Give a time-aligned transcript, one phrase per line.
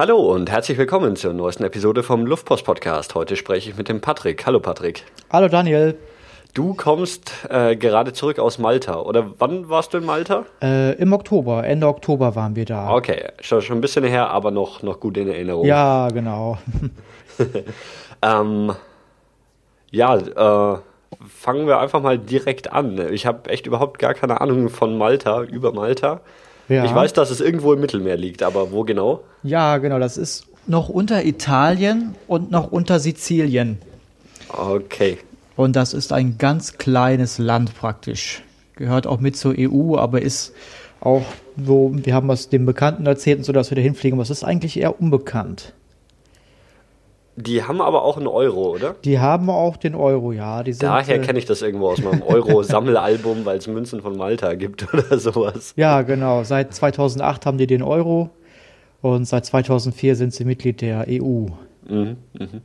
[0.00, 3.14] Hallo und herzlich willkommen zur neuesten Episode vom Luftpost Podcast.
[3.14, 4.46] Heute spreche ich mit dem Patrick.
[4.46, 5.04] Hallo Patrick.
[5.30, 5.94] Hallo Daniel.
[6.54, 8.98] Du kommst äh, gerade zurück aus Malta.
[8.98, 10.46] Oder wann warst du in Malta?
[10.62, 12.94] Äh, Im Oktober, Ende Oktober waren wir da.
[12.94, 15.66] Okay, schon, schon ein bisschen her, aber noch, noch gut in Erinnerung.
[15.66, 16.56] Ja, genau.
[18.22, 18.72] ähm,
[19.90, 20.78] ja, äh,
[21.28, 23.12] fangen wir einfach mal direkt an.
[23.12, 26.22] Ich habe echt überhaupt gar keine Ahnung von Malta, über Malta.
[26.70, 26.84] Ja.
[26.84, 29.24] Ich weiß, dass es irgendwo im Mittelmeer liegt, aber wo genau?
[29.42, 33.78] Ja, genau, das ist noch unter Italien und noch unter Sizilien.
[34.48, 35.18] Okay.
[35.56, 38.42] Und das ist ein ganz kleines Land praktisch.
[38.76, 40.54] Gehört auch mit zur EU, aber ist
[41.00, 41.24] auch
[41.62, 44.30] so, wir haben es dem Bekannten erzählt und so, dass wir da hinfliegen, aber es
[44.30, 45.72] ist eigentlich eher unbekannt.
[47.40, 48.94] Die haben aber auch einen Euro, oder?
[49.04, 50.62] Die haben auch den Euro, ja.
[50.62, 54.16] Die sind, Daher äh, kenne ich das irgendwo aus meinem Euro-Sammelalbum, weil es Münzen von
[54.16, 55.72] Malta gibt oder sowas.
[55.76, 56.44] Ja, genau.
[56.44, 58.30] Seit 2008 haben die den Euro
[59.02, 61.46] und seit 2004 sind sie Mitglied der EU.
[61.88, 62.60] Mhm, mhm.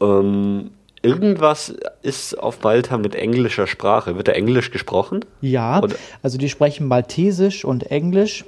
[0.00, 0.70] Ähm,
[1.02, 4.16] irgendwas ist auf Malta mit englischer Sprache.
[4.16, 5.24] Wird da Englisch gesprochen?
[5.40, 8.44] Ja, Oder- also die sprechen Maltesisch und Englisch.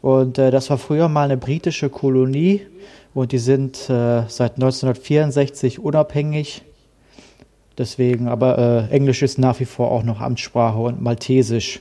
[0.00, 2.66] Und äh, das war früher mal eine britische Kolonie.
[3.14, 6.62] Und die sind äh, seit 1964 unabhängig.
[7.78, 11.80] Deswegen, aber äh, Englisch ist nach wie vor auch noch Amtssprache und Maltesisch.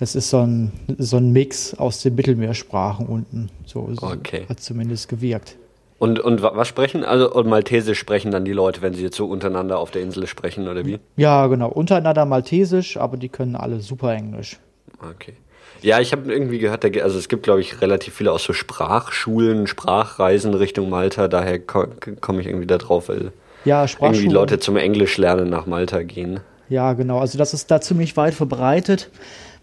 [0.00, 3.50] Das ist so ein, so ein Mix aus den Mittelmeersprachen unten.
[3.66, 4.46] So so Okay.
[4.48, 5.56] hat zumindest gewirkt.
[5.98, 7.04] Und, und wa- was sprechen?
[7.04, 10.28] Also und Maltesisch sprechen dann die Leute, wenn sie jetzt so untereinander auf der Insel
[10.28, 11.00] sprechen, oder wie?
[11.16, 11.68] Ja, genau.
[11.68, 14.58] Untereinander Maltesisch, aber die können alle super Englisch.
[15.00, 15.34] Okay.
[15.80, 19.66] Ja, ich habe irgendwie gehört, also es gibt, glaube ich, relativ viele auch so Sprachschulen,
[19.66, 21.28] Sprachreisen Richtung Malta.
[21.28, 21.86] Daher ko-
[22.20, 23.32] komme ich irgendwie da drauf, weil
[23.64, 24.26] Ja, irgendwie.
[24.28, 26.40] Leute zum Englischlernen nach Malta gehen.
[26.68, 27.18] Ja, genau.
[27.18, 29.10] Also das ist da ziemlich weit verbreitet.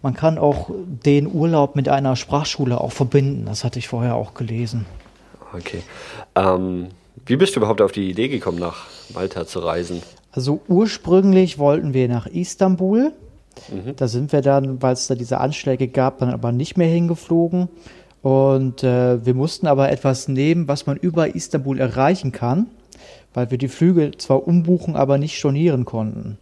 [0.02, 3.46] Man kann auch den Urlaub mit einer Sprachschule auch verbinden.
[3.46, 4.86] Das hatte ich vorher auch gelesen.
[5.54, 5.82] Okay.
[6.36, 6.88] Ähm,
[7.26, 10.02] wie bist du überhaupt auf die Idee gekommen, nach Malta zu reisen?
[10.32, 13.12] Also ursprünglich wollten wir nach Istanbul.
[13.96, 17.70] Da sind wir dann, weil es da diese Anschläge gab, dann aber nicht mehr hingeflogen.
[18.22, 22.68] Und äh, wir mussten aber etwas nehmen, was man über Istanbul erreichen kann,
[23.34, 26.38] weil wir die Flüge zwar umbuchen, aber nicht stornieren konnten.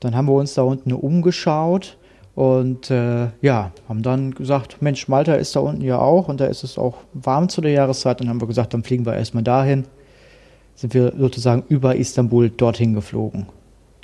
[0.00, 1.96] Dann haben wir uns da unten umgeschaut
[2.34, 6.46] und äh, ja, haben dann gesagt, Mensch, Malta ist da unten ja auch und da
[6.46, 8.20] ist es auch warm zu der Jahreszeit.
[8.20, 9.84] Dann haben wir gesagt, dann fliegen wir erstmal dahin.
[10.74, 13.46] Sind wir sozusagen über Istanbul dorthin geflogen.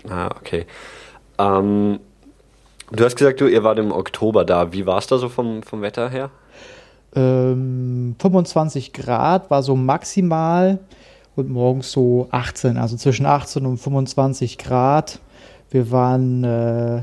[0.09, 0.66] Ah, okay.
[1.39, 2.00] Ähm,
[2.93, 4.72] du hast gesagt, du, ihr wart im Oktober da.
[4.72, 6.31] Wie war es da so vom, vom Wetter her?
[7.15, 10.78] Ähm, 25 Grad war so maximal
[11.37, 15.21] und morgens so 18, also zwischen 18 und 25 Grad.
[15.71, 17.03] Wir waren äh,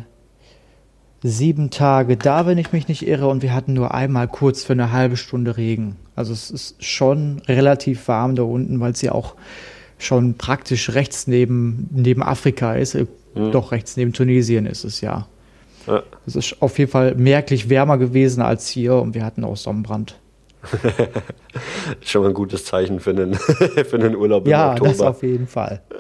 [1.24, 4.74] sieben Tage da, wenn ich mich nicht irre, und wir hatten nur einmal kurz für
[4.74, 5.96] eine halbe Stunde Regen.
[6.16, 9.36] Also es ist schon relativ warm da unten, weil es ja auch
[9.98, 12.96] schon praktisch rechts neben, neben Afrika ist.
[12.96, 15.28] Äh, Doch rechts neben Tunesien ist es ja.
[15.88, 16.04] Ja.
[16.26, 20.20] Es ist auf jeden Fall merklich wärmer gewesen als hier und wir hatten auch Sonnenbrand.
[22.02, 25.10] Schon mal ein gutes Zeichen für einen, für einen Urlaub Ja, im das Oktober.
[25.12, 25.82] auf jeden Fall.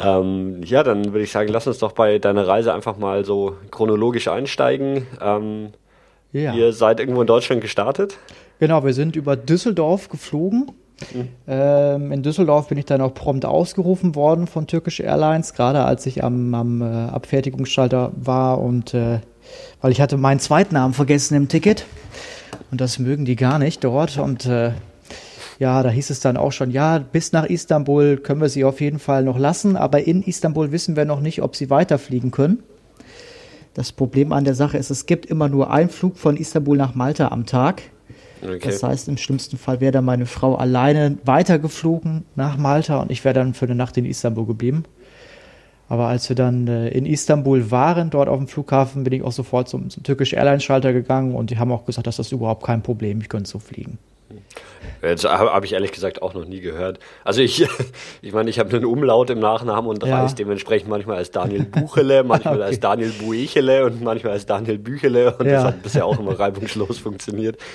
[0.00, 3.54] Ähm, ja, dann würde ich sagen, lass uns doch bei deiner Reise einfach mal so
[3.70, 5.06] chronologisch einsteigen.
[5.20, 5.72] Ähm,
[6.32, 6.54] Ja.
[6.54, 8.16] Ihr seid irgendwo in Deutschland gestartet?
[8.60, 10.72] Genau, wir sind über Düsseldorf geflogen.
[11.46, 16.06] Ähm, in Düsseldorf bin ich dann auch prompt ausgerufen worden von Turkish Airlines, gerade als
[16.06, 19.20] ich am, am äh, Abfertigungsschalter war und äh,
[19.80, 21.86] weil ich hatte meinen Zweitnamen vergessen im Ticket
[22.70, 24.72] und das mögen die gar nicht dort und äh,
[25.58, 28.80] ja, da hieß es dann auch schon, ja, bis nach Istanbul können wir sie auf
[28.80, 32.62] jeden Fall noch lassen, aber in Istanbul wissen wir noch nicht, ob sie weiterfliegen können.
[33.74, 36.94] Das Problem an der Sache ist, es gibt immer nur einen Flug von Istanbul nach
[36.94, 37.82] Malta am Tag.
[38.42, 38.58] Okay.
[38.62, 43.24] Das heißt, im schlimmsten Fall wäre dann meine Frau alleine weitergeflogen nach Malta und ich
[43.24, 44.84] wäre dann für eine Nacht in Istanbul geblieben.
[45.88, 49.32] Aber als wir dann äh, in Istanbul waren, dort auf dem Flughafen, bin ich auch
[49.32, 52.64] sofort zum, zum Turkish Airlines Schalter gegangen und die haben auch gesagt, dass das überhaupt
[52.64, 53.98] kein Problem, ich könnte so fliegen.
[55.02, 57.00] Jetzt habe hab ich ehrlich gesagt auch noch nie gehört.
[57.24, 57.66] Also ich,
[58.22, 60.20] ich meine, ich habe einen Umlaut im Nachnamen und Ja.
[60.22, 65.32] reise dementsprechend manchmal als Daniel Buchele, manchmal als Daniel Buechele und manchmal als Daniel Büchele
[65.36, 65.64] und das Ja.
[65.64, 67.58] hat bisher auch immer reibungslos funktioniert.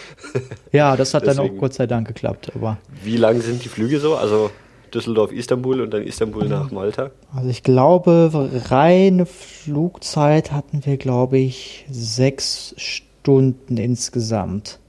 [0.72, 2.52] Ja, das hat dann Deswegen- auch Gott sei Dank geklappt.
[2.56, 4.16] Aber Wie lang sind die Flüge so?
[4.16, 4.52] Also
[4.94, 7.12] Düsseldorf, Istanbul und dann Istanbul nach Malta?
[7.36, 14.80] also ich glaube, reine Flugzeit hatten wir, glaube ich, sechs Stunden insgesamt.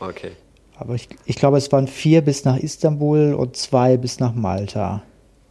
[0.00, 0.30] Okay.
[0.78, 5.02] Aber ich, ich glaube, es waren vier bis nach Istanbul und zwei bis nach Malta.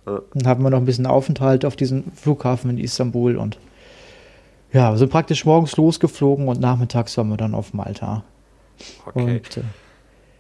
[0.06, 0.22] Ja.
[0.34, 3.58] Dann haben wir noch ein bisschen Aufenthalt auf diesem Flughafen in Istanbul und
[4.72, 8.24] ja, wir sind praktisch morgens losgeflogen und nachmittags waren wir dann auf Malta.
[9.06, 9.38] Okay.
[9.38, 9.62] Und äh,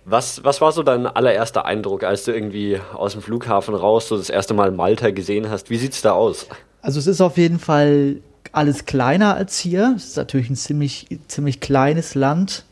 [0.03, 4.17] Was, was war so dein allererster Eindruck, als du irgendwie aus dem Flughafen raus so
[4.17, 5.69] das erste Mal Malta gesehen hast?
[5.69, 6.47] Wie sieht's da aus?
[6.81, 8.17] Also es ist auf jeden Fall
[8.51, 9.93] alles kleiner als hier.
[9.95, 12.65] Es ist natürlich ein ziemlich, ziemlich kleines Land.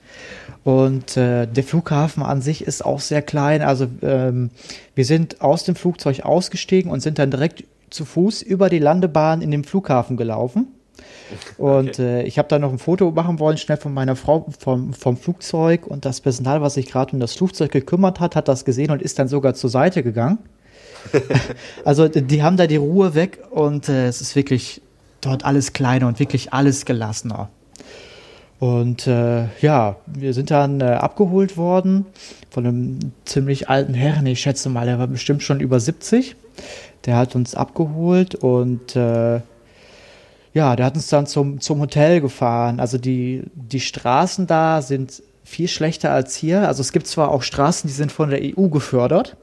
[0.64, 3.62] Und äh, der Flughafen an sich ist auch sehr klein.
[3.62, 4.50] Also ähm,
[4.96, 9.42] wir sind aus dem Flugzeug ausgestiegen und sind dann direkt zu Fuß über die Landebahn
[9.42, 10.68] in den Flughafen gelaufen.
[11.58, 12.22] Und okay.
[12.22, 15.18] äh, ich habe da noch ein Foto machen wollen, schnell von meiner Frau vom, vom
[15.18, 15.88] Flugzeug.
[15.88, 19.02] Und das Personal, was sich gerade um das Flugzeug gekümmert hat, hat das gesehen und
[19.02, 20.38] ist dann sogar zur Seite gegangen.
[21.86, 24.82] also die haben da die Ruhe weg und äh, es ist wirklich
[25.20, 27.50] dort alles kleiner und wirklich alles gelassener.
[28.64, 32.06] Und äh, ja, wir sind dann äh, abgeholt worden
[32.50, 34.26] von einem ziemlich alten Herrn.
[34.26, 36.38] Ich schätze mal, der war bestimmt schon über 70.
[37.06, 39.42] Der hat uns abgeholt und äh,
[40.54, 42.80] ja, der hat uns dann zum, zum Hotel gefahren.
[42.80, 46.66] Also die, die Straßen da sind viel schlechter als hier.
[46.66, 49.36] Also es gibt zwar auch Straßen, die sind von der EU gefördert.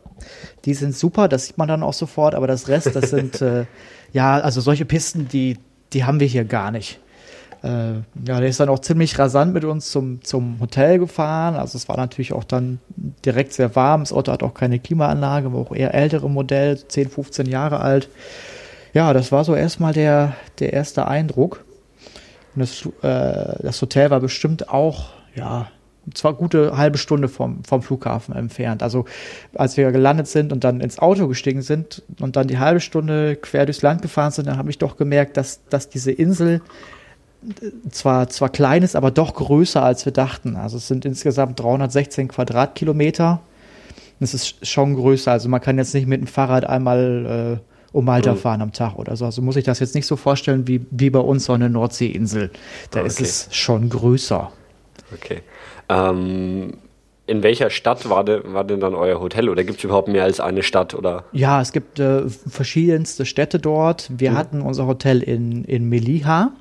[0.64, 3.66] Die sind super, das sieht man dann auch sofort, aber das Rest, das sind, äh,
[4.14, 5.58] ja, also solche Pisten, die,
[5.92, 7.00] die haben wir hier gar nicht.
[7.62, 7.94] Äh,
[8.26, 11.56] ja, der ist dann auch ziemlich rasant mit uns zum, zum Hotel gefahren.
[11.56, 12.80] Also es war natürlich auch dann
[13.24, 14.02] direkt sehr warm.
[14.02, 18.08] Das Auto hat auch keine Klimaanlage, war auch eher ältere Modell, 10, 15 Jahre alt
[18.92, 21.64] ja, das war so erstmal der, der erste Eindruck.
[22.54, 25.68] Und das, äh, das Hotel war bestimmt auch, ja,
[26.14, 28.82] zwar gute halbe Stunde vom, vom Flughafen entfernt.
[28.82, 29.04] Also
[29.54, 33.36] als wir gelandet sind und dann ins Auto gestiegen sind und dann die halbe Stunde
[33.36, 36.62] quer durchs Land gefahren sind, dann habe ich doch gemerkt, dass, dass diese Insel
[37.90, 40.56] zwar, zwar klein ist, aber doch größer, als wir dachten.
[40.56, 43.40] Also es sind insgesamt 316 Quadratkilometer.
[44.20, 45.32] Das ist schon größer.
[45.32, 48.38] Also man kann jetzt nicht mit dem Fahrrad einmal äh, um Malta mhm.
[48.38, 49.24] fahren am Tag oder so.
[49.24, 52.50] Also muss ich das jetzt nicht so vorstellen wie, wie bei uns so eine Nordseeinsel.
[52.90, 53.08] Da okay.
[53.08, 54.52] ist es schon größer.
[55.14, 55.40] Okay.
[55.88, 56.74] Ähm,
[57.26, 60.24] in welcher Stadt war, de, war denn dann euer Hotel oder gibt es überhaupt mehr
[60.24, 60.94] als eine Stadt?
[60.94, 61.24] Oder?
[61.32, 64.10] Ja, es gibt äh, verschiedenste Städte dort.
[64.16, 64.36] Wir mhm.
[64.36, 66.52] hatten unser Hotel in, in Melilla.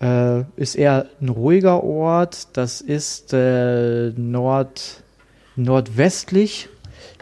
[0.00, 2.48] Äh, ist eher ein ruhiger Ort.
[2.52, 5.02] Das ist äh, nord,
[5.56, 6.68] nordwestlich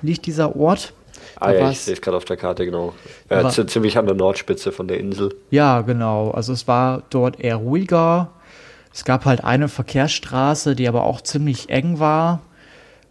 [0.03, 0.93] liegt dieser Ort.
[1.37, 2.95] Ah ja, ich sehe es gerade auf der Karte, genau.
[3.31, 5.35] Ja, ziemlich an der Nordspitze von der Insel.
[5.51, 6.31] Ja, genau.
[6.31, 8.31] Also es war dort eher ruhiger.
[8.93, 12.43] Es gab halt eine Verkehrsstraße, die aber auch ziemlich eng war.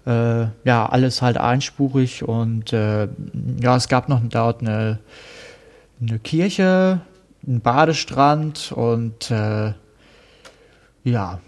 [0.05, 3.07] Äh, ja, alles halt einspurig und äh,
[3.61, 4.99] ja, es gab noch dort eine,
[6.01, 7.01] eine Kirche,
[7.45, 9.73] einen Badestrand und äh,
[11.03, 11.39] ja.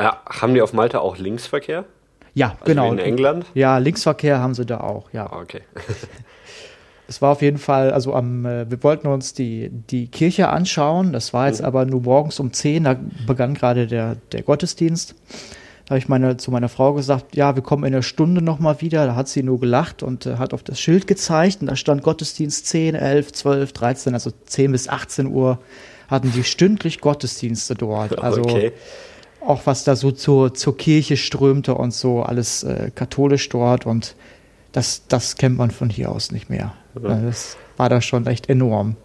[0.00, 0.22] ja.
[0.28, 1.84] Haben die auf Malta auch Linksverkehr?
[2.34, 2.92] Ja, also genau.
[2.92, 3.46] in England?
[3.54, 5.26] Ja, Linksverkehr haben sie da auch, ja.
[5.26, 5.62] Ah, okay.
[7.08, 11.12] es war auf jeden Fall, also am, äh, wir wollten uns die, die Kirche anschauen.
[11.12, 11.66] Das war jetzt mhm.
[11.66, 12.96] aber nur morgens um 10, da
[13.26, 15.14] begann gerade der, der Gottesdienst.
[15.86, 18.80] Da habe ich meine, zu meiner Frau gesagt, ja, wir kommen in einer Stunde nochmal
[18.80, 19.06] wieder.
[19.06, 21.60] Da hat sie nur gelacht und äh, hat auf das Schild gezeigt.
[21.60, 25.58] Und da stand Gottesdienst 10, 11, 12, 13, also 10 bis 18 Uhr
[26.08, 28.18] hatten die stündlich Gottesdienste dort.
[28.22, 28.72] Also okay
[29.46, 34.16] auch was da so zur, zur Kirche strömte und so, alles äh, katholisch dort und
[34.72, 36.74] das, das kennt man von hier aus nicht mehr.
[37.00, 37.16] Ja.
[37.20, 38.96] Das war da schon echt enorm.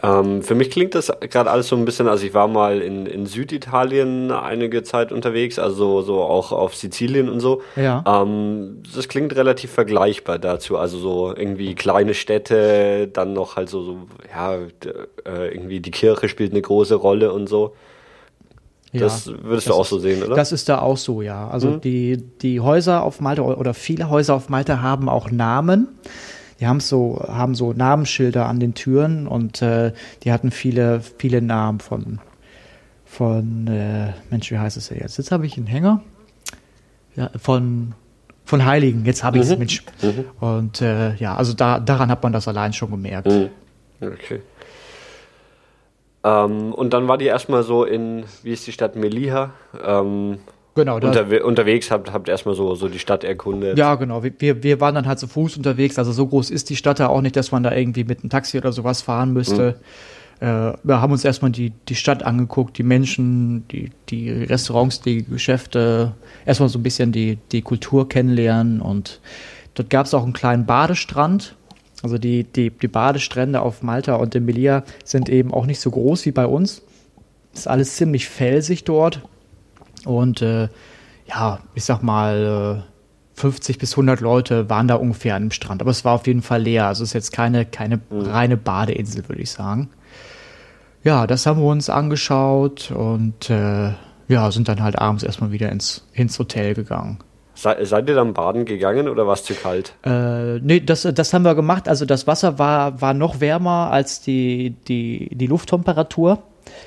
[0.00, 3.06] Ähm, für mich klingt das gerade alles so ein bisschen, also ich war mal in,
[3.06, 7.62] in Süditalien einige Zeit unterwegs, also so auch auf Sizilien und so.
[7.74, 8.04] Ja.
[8.06, 13.82] Ähm, das klingt relativ vergleichbar dazu, also so irgendwie kleine Städte, dann noch halt so,
[13.82, 13.98] so
[14.32, 17.74] ja, äh, irgendwie die Kirche spielt eine große Rolle und so.
[18.92, 20.36] Das ja, würdest das du auch so sehen, oder?
[20.36, 21.48] Das ist da auch so, ja.
[21.48, 21.80] Also mhm.
[21.80, 25.88] die, die Häuser auf Malta oder viele Häuser auf Malta haben auch Namen.
[26.60, 29.92] Die haben so, haben so Namensschilder an den Türen und äh,
[30.24, 32.18] die hatten viele, viele Namen von,
[33.04, 35.18] von äh, Mensch, wie heißt es denn jetzt?
[35.18, 36.02] Jetzt habe ich einen Hänger.
[37.14, 37.94] Ja, von,
[38.44, 39.58] von Heiligen, jetzt habe ich es, mhm.
[39.58, 39.84] Mensch.
[40.02, 40.24] Mhm.
[40.40, 43.28] Und äh, ja, also da, daran hat man das allein schon gemerkt.
[43.28, 43.50] Mhm.
[44.00, 44.40] Okay.
[46.24, 49.50] Ähm, und dann war die erstmal so in, wie ist die Stadt, Melilla?
[49.84, 50.38] Ähm,
[50.84, 50.96] genau.
[50.96, 53.78] Unterwe unterwegs, habt, habt erstmal so, so die Stadt erkundet.
[53.78, 54.22] Ja, genau.
[54.22, 55.98] Wir, wir waren dann halt zu Fuß unterwegs.
[55.98, 58.30] Also so groß ist die Stadt ja auch nicht, dass man da irgendwie mit einem
[58.30, 59.76] Taxi oder sowas fahren müsste.
[60.40, 60.46] Mhm.
[60.46, 65.24] Äh, wir haben uns erstmal die, die Stadt angeguckt, die Menschen, die, die Restaurants, die
[65.24, 66.14] Geschäfte,
[66.46, 69.20] erstmal so ein bisschen die, die Kultur kennenlernen und
[69.74, 71.56] dort gab es auch einen kleinen Badestrand
[72.02, 75.90] also die, die, die Badestrände auf Malta und in Melilla sind eben auch nicht so
[75.90, 76.82] groß wie bei uns.
[77.52, 79.22] Ist alles ziemlich felsig dort.
[80.04, 80.68] Und äh,
[81.26, 82.84] ja, ich sag mal,
[83.34, 85.80] 50 äh, bis 100 Leute waren da ungefähr an dem Strand.
[85.80, 86.86] Aber es war auf jeden Fall leer.
[86.86, 88.22] Also es ist jetzt keine, keine mhm.
[88.22, 89.90] reine Badeinsel, würde ich sagen.
[91.04, 93.92] Ja, das haben wir uns angeschaut und äh,
[94.28, 97.18] ja, sind dann halt abends erstmal wieder ins, ins Hotel gegangen.
[97.54, 99.94] Se, seid ihr dann baden gegangen oder war es zu kalt?
[100.04, 101.88] Äh, nee, das, das haben wir gemacht.
[101.88, 106.42] Also das Wasser war, war noch wärmer als die, die, die Lufttemperatur.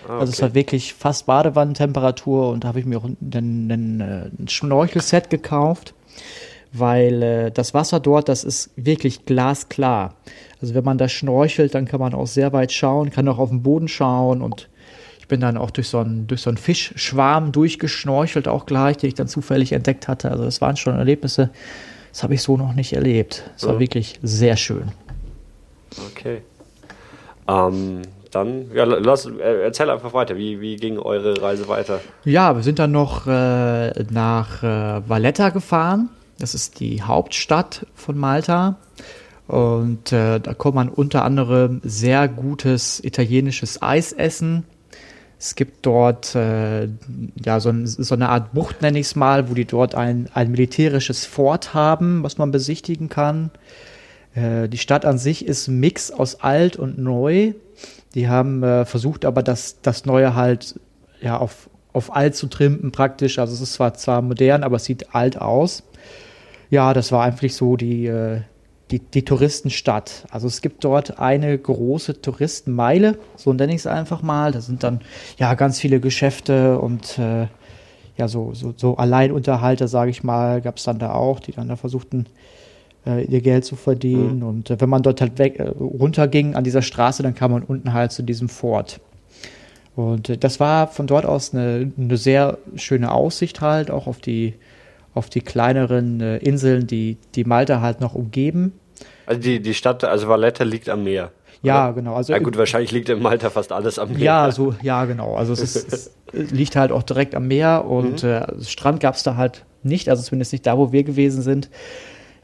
[0.07, 0.19] Ah, okay.
[0.19, 5.29] Also es war wirklich fast Badewannentemperatur und da habe ich mir auch ein, ein Schnorchelset
[5.29, 5.93] gekauft,
[6.73, 10.15] weil äh, das Wasser dort, das ist wirklich glasklar.
[10.61, 13.49] Also wenn man da schnorchelt, dann kann man auch sehr weit schauen, kann auch auf
[13.49, 14.69] den Boden schauen und
[15.19, 19.07] ich bin dann auch durch so einen, durch so einen Fischschwarm durchgeschnorchelt, auch gleich, den
[19.09, 20.29] ich dann zufällig entdeckt hatte.
[20.29, 21.49] Also das waren schon Erlebnisse,
[22.11, 23.49] das habe ich so noch nicht erlebt.
[23.55, 24.91] Es war wirklich sehr schön.
[26.11, 26.41] Okay.
[27.47, 30.37] Ähm, dann, ja, lass, äh, erzähl einfach weiter.
[30.37, 32.01] Wie, wie ging eure Reise weiter?
[32.25, 36.09] Ja, wir sind dann noch äh, nach äh, Valletta gefahren.
[36.39, 38.77] Das ist die Hauptstadt von Malta.
[39.47, 44.63] Und äh, da kann man unter anderem sehr gutes italienisches Eis essen.
[45.37, 46.87] Es gibt dort äh,
[47.43, 50.29] ja, so, ein, so, eine Art Bucht, nenne ich es mal, wo die dort ein,
[50.33, 53.49] ein militärisches Fort haben, was man besichtigen kann.
[54.35, 57.53] Äh, die Stadt an sich ist ein Mix aus alt und neu.
[58.15, 60.79] Die haben äh, versucht, aber das, das Neue halt
[61.21, 63.39] ja, auf, auf alt zu trimpen praktisch.
[63.39, 65.83] Also es ist zwar, zwar modern, aber es sieht alt aus.
[66.69, 68.41] Ja, das war eigentlich so die, äh,
[68.91, 70.25] die, die Touristenstadt.
[70.29, 74.51] Also es gibt dort eine große Touristenmeile, so nenne ich es einfach mal.
[74.51, 75.01] Da sind dann
[75.37, 77.47] ja ganz viele Geschäfte und äh,
[78.17, 81.69] ja, so, so, so Alleinunterhalter, sage ich mal, gab es dann da auch, die dann
[81.69, 82.25] da versuchten,
[83.05, 84.37] ihr Geld zu verdienen.
[84.37, 84.43] Mhm.
[84.43, 87.63] Und äh, wenn man dort halt weg, äh, runterging an dieser Straße, dann kam man
[87.63, 88.99] unten halt zu diesem Fort.
[89.95, 94.19] Und äh, das war von dort aus eine, eine sehr schöne Aussicht halt, auch auf
[94.19, 94.55] die,
[95.13, 98.73] auf die kleineren äh, Inseln, die, die Malta halt noch umgeben.
[99.25, 101.31] Also die, die Stadt, also Valletta liegt am Meer.
[101.63, 101.93] Ja, oder?
[101.93, 102.15] genau.
[102.15, 104.19] Also, ja gut, wahrscheinlich liegt in Malta fast alles am Meer.
[104.19, 105.35] Ja, so, ja, genau.
[105.35, 106.11] Also es, ist, es
[106.51, 108.29] liegt halt auch direkt am Meer und mhm.
[108.29, 111.69] äh, Strand gab es da halt nicht, also zumindest nicht da, wo wir gewesen sind.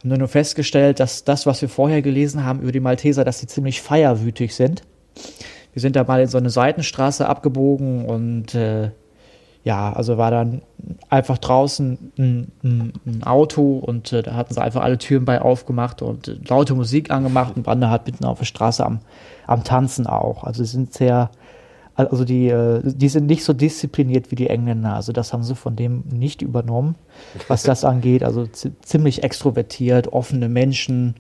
[0.04, 3.40] Wir haben nur festgestellt, dass das, was wir vorher gelesen haben über die Malteser, dass
[3.40, 4.84] sie ziemlich feierwütig sind.
[5.74, 8.92] Wir sind da mal in so eine Seitenstraße abgebogen und äh,
[9.64, 10.62] ja, also war dann
[11.10, 15.42] einfach draußen ein, ein, ein Auto und äh, da hatten sie einfach alle Türen bei
[15.42, 19.00] aufgemacht und äh, laute Musik angemacht und waren da halt mitten auf der Straße am,
[19.46, 20.46] am Tanzen auch.
[20.46, 21.32] Also sie sind sehr,
[21.98, 24.94] also die, äh, die sind nicht so diszipliniert wie die Engländer.
[24.94, 26.96] Also das haben sie von dem nicht übernommen,
[27.48, 28.24] was das angeht.
[28.24, 28.48] Also
[28.82, 31.16] ziemlich extrovertiert, offene Menschen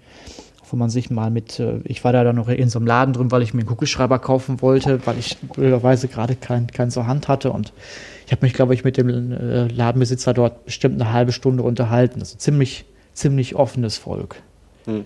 [0.70, 3.14] wo man sich mal mit, äh, ich war da dann noch in so einem Laden
[3.14, 7.08] drin, weil ich mir einen Kugelschreiber kaufen wollte, weil ich blöderweise gerade keinen kein zur
[7.08, 7.74] Hand hatte und
[8.26, 12.20] ich habe mich, glaube ich, mit dem äh, Ladenbesitzer dort bestimmt eine halbe Stunde unterhalten.
[12.20, 14.42] Also ziemlich, ziemlich offenes Volk.
[14.84, 15.06] Hm.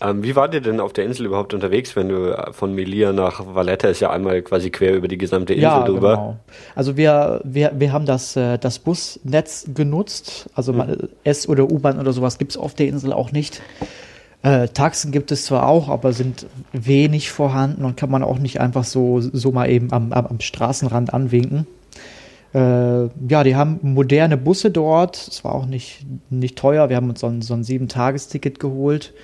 [0.00, 3.12] Ähm, wie wart ihr denn auf der Insel überhaupt unterwegs, wenn du äh, von Melia
[3.12, 6.10] nach Valletta ist ja einmal quasi quer über die gesamte Insel ja, drüber?
[6.10, 6.36] Genau.
[6.74, 10.48] Also wir, wir, wir haben das, das Busnetz genutzt.
[10.54, 11.08] Also hm.
[11.24, 13.62] S- oder U-Bahn oder sowas gibt es auf der Insel auch nicht.
[14.42, 18.60] Äh, Taxen gibt es zwar auch, aber sind wenig vorhanden und kann man auch nicht
[18.60, 21.66] einfach so, so mal eben am, am, am Straßenrand anwinken.
[22.54, 22.58] Äh,
[23.28, 25.16] ja, die haben moderne Busse dort.
[25.16, 26.88] Es war auch nicht, nicht teuer.
[26.88, 29.14] Wir haben uns so ein, so ein Sieben-Tages-Ticket geholt.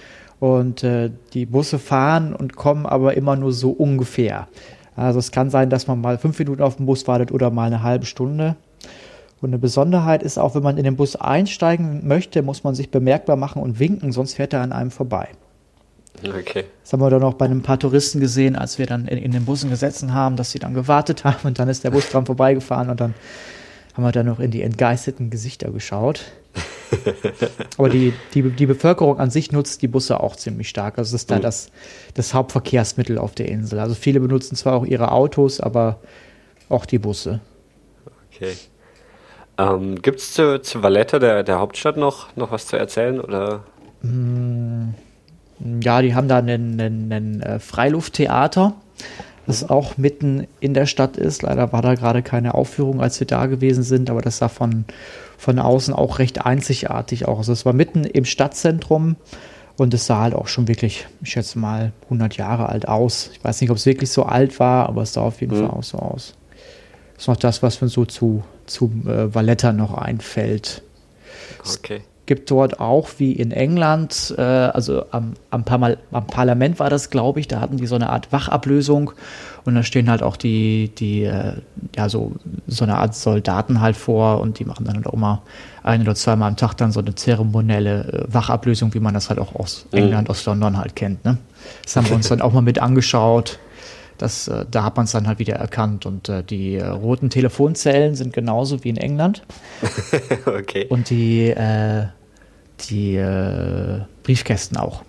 [0.43, 4.49] Und äh, die Busse fahren und kommen aber immer nur so ungefähr.
[4.97, 7.69] Also es kann sein, dass man mal fünf Minuten auf den Bus wartet oder mal
[7.69, 8.57] eine halbe Stunde.
[9.41, 12.91] Und eine Besonderheit ist auch, wenn man in den Bus einsteigen möchte, muss man sich
[12.91, 15.29] bemerkbar machen und winken, sonst fährt er an einem vorbei.
[16.25, 16.65] Okay.
[16.83, 19.31] Das haben wir dann auch bei ein paar Touristen gesehen, als wir dann in, in
[19.31, 22.27] den Bussen gesessen haben, dass sie dann gewartet haben und dann ist der Bus dran
[22.27, 23.15] vorbeigefahren und dann
[23.95, 26.25] haben wir dann noch in die entgeisterten Gesichter geschaut.
[27.79, 30.99] Aber die, die, die Bevölkerung an sich nutzt die Busse auch ziemlich stark.
[30.99, 31.43] Also es ist da mhm.
[31.43, 31.71] das,
[32.15, 33.79] das Hauptverkehrsmittel auf der Insel.
[33.79, 35.99] Also viele benutzen zwar auch ihre Autos, aber
[36.69, 37.41] auch die Busse.
[38.35, 38.53] Okay.
[39.59, 43.21] Ähm, Gibt es zu, zu Valletta, der, der Hauptstadt, noch, noch was zu erzählen?
[43.21, 43.65] Oder?
[44.03, 44.95] Mm,
[45.83, 48.75] ja, die haben da ein, ein Freilufttheater,
[49.47, 51.43] das auch mitten in der Stadt ist.
[51.43, 54.85] Leider war da gerade keine Aufführung, als wir da gewesen sind, aber das sah von,
[55.37, 57.39] von außen auch recht einzigartig aus.
[57.39, 59.17] Also es war mitten im Stadtzentrum
[59.77, 63.31] und es sah halt auch schon wirklich, ich schätze mal, 100 Jahre alt aus.
[63.33, 65.67] Ich weiß nicht, ob es wirklich so alt war, aber es sah auf jeden mhm.
[65.67, 66.35] Fall auch so aus.
[67.15, 70.83] Das ist noch das, was mir so zu zu äh, Valletta noch einfällt.
[71.61, 72.03] Okay.
[72.33, 76.89] Es gibt dort auch wie in England, äh, also am, am, Par am, Parlament war
[76.89, 79.13] das, glaube ich, da hatten die so eine Art Wachablösung
[79.65, 81.55] und da stehen halt auch die, die äh,
[81.97, 82.33] ja, so,
[82.67, 85.43] so eine Art Soldaten halt vor und die machen dann halt auch mal
[85.83, 89.39] ein oder zweimal am Tag dann so eine zeremonielle äh, Wachablösung, wie man das halt
[89.39, 89.99] auch aus mhm.
[89.99, 91.25] England, aus London halt kennt.
[91.25, 91.39] Ne?
[91.83, 93.59] Das haben wir uns dann auch mal mit angeschaut
[94.19, 96.07] Das, äh, da hat man es dann halt wieder erkannt.
[96.07, 99.43] Und äh, die äh, roten Telefonzellen sind genauso wie in England.
[100.47, 100.87] okay.
[100.89, 102.07] Und die, äh,
[102.91, 105.03] die äh, Briefkästen auch.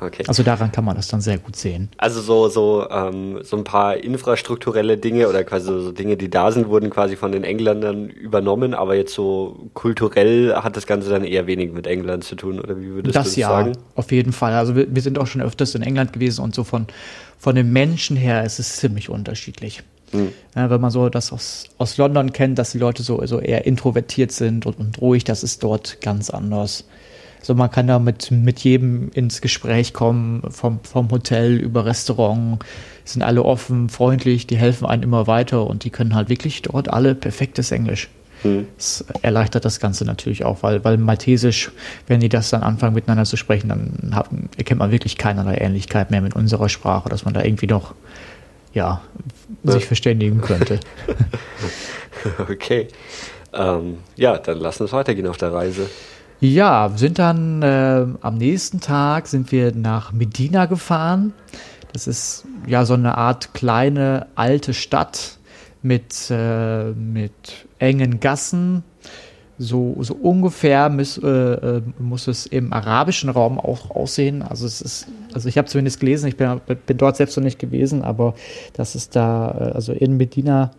[0.00, 0.24] Okay.
[0.26, 1.88] Also daran kann man das dann sehr gut sehen.
[1.96, 6.52] Also so, so, ähm, so ein paar infrastrukturelle Dinge oder quasi so Dinge, die da
[6.52, 11.24] sind, wurden quasi von den Engländern übernommen, aber jetzt so kulturell hat das Ganze dann
[11.24, 13.72] eher wenig mit England zu tun, oder wie würdest das du das ja, sagen?
[13.94, 14.52] auf jeden Fall.
[14.52, 16.86] Also wir, wir sind auch schon öfters in England gewesen und so von,
[17.38, 19.82] von den Menschen her ist es ziemlich unterschiedlich.
[20.10, 20.32] Hm.
[20.54, 23.66] Ja, wenn man so das aus, aus London kennt, dass die Leute so, so eher
[23.66, 26.84] introvertiert sind und, und ruhig, das ist dort ganz anders.
[27.46, 32.58] So, man kann da mit, mit jedem ins Gespräch kommen, vom, vom Hotel über Restaurant,
[33.04, 36.92] sind alle offen, freundlich, die helfen einem immer weiter und die können halt wirklich dort
[36.92, 38.08] alle perfektes Englisch.
[38.42, 38.66] Hm.
[38.76, 41.70] Das erleichtert das Ganze natürlich auch, weil, weil Maltesisch,
[42.08, 46.10] wenn die das dann anfangen miteinander zu sprechen, dann hat, erkennt man wirklich keinerlei Ähnlichkeit
[46.10, 47.94] mehr mit unserer Sprache, dass man da irgendwie doch
[48.72, 49.02] ja,
[49.62, 50.80] sich verständigen könnte.
[52.50, 52.88] Okay.
[53.52, 55.88] Ähm, ja, dann lass uns weitergehen auf der Reise.
[56.40, 61.32] Ja, sind dann äh, am nächsten Tag sind wir nach Medina gefahren.
[61.94, 65.38] Das ist ja so eine Art kleine alte Stadt
[65.80, 67.32] mit, äh, mit
[67.78, 68.84] engen Gassen.
[69.58, 74.42] So, so ungefähr muss, äh, äh, muss es im arabischen Raum auch aussehen.
[74.42, 77.58] Also es ist, also ich habe zumindest gelesen, ich bin, bin dort selbst noch nicht
[77.58, 78.34] gewesen, aber
[78.74, 80.72] das ist da, äh, also in Medina,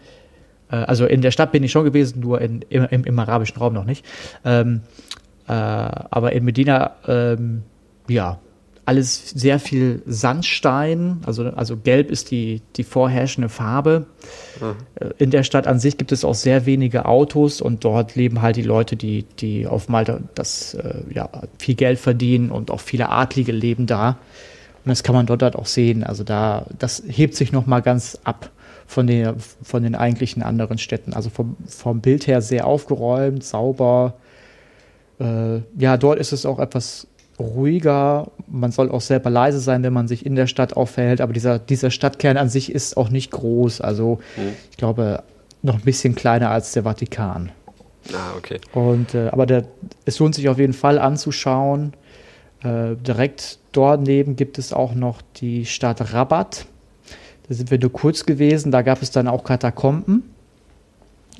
[0.70, 3.58] äh, also in der Stadt bin ich schon gewesen, nur in, im, im, im arabischen
[3.58, 4.06] Raum noch nicht.
[4.46, 7.64] Ähm, äh, aber in Medina, ähm,
[8.10, 8.40] ja,
[8.88, 14.06] alles sehr viel Sandstein, also, also gelb ist die, die vorherrschende Farbe.
[14.96, 18.42] Äh, In der Stadt an sich gibt es auch sehr wenige Autos und dort leben
[18.42, 22.80] halt die Leute, die, die auf Malta das, äh, ja, viel Geld verdienen und auch
[22.80, 24.20] viele Adlige leben da.
[24.86, 26.06] Und das kann man dort halt auch sehen.
[26.06, 28.52] Also da, das hebt sich nochmal ganz ab
[28.86, 31.12] von, der, von den eigentlichen anderen Städten.
[31.12, 34.14] Also vom, vom Bild her sehr aufgeräumt, sauber.
[35.20, 37.08] Äh, ja, dort ist es auch etwas
[37.40, 38.32] ruhiger.
[38.48, 41.22] Man soll auch selber leise sein, wenn man sich in der Stadt aufhält.
[41.22, 43.82] Aber dieser, dieser Stadtkern an sich ist auch nicht groß.
[43.82, 44.54] Also Hm.
[44.72, 45.24] ich glaube,
[45.62, 47.52] noch ein bisschen kleiner als der Vatikan.
[48.14, 48.60] Ah, okay.
[48.74, 49.66] Und, äh, aber der,
[50.06, 51.94] es lohnt sich auf jeden Fall anzuschauen.
[52.64, 56.66] Äh, direkt dort neben gibt es auch noch die Stadt Rabat.
[57.48, 58.72] Da sind wir nur kurz gewesen.
[58.72, 60.24] Da gab es dann auch Katakomben.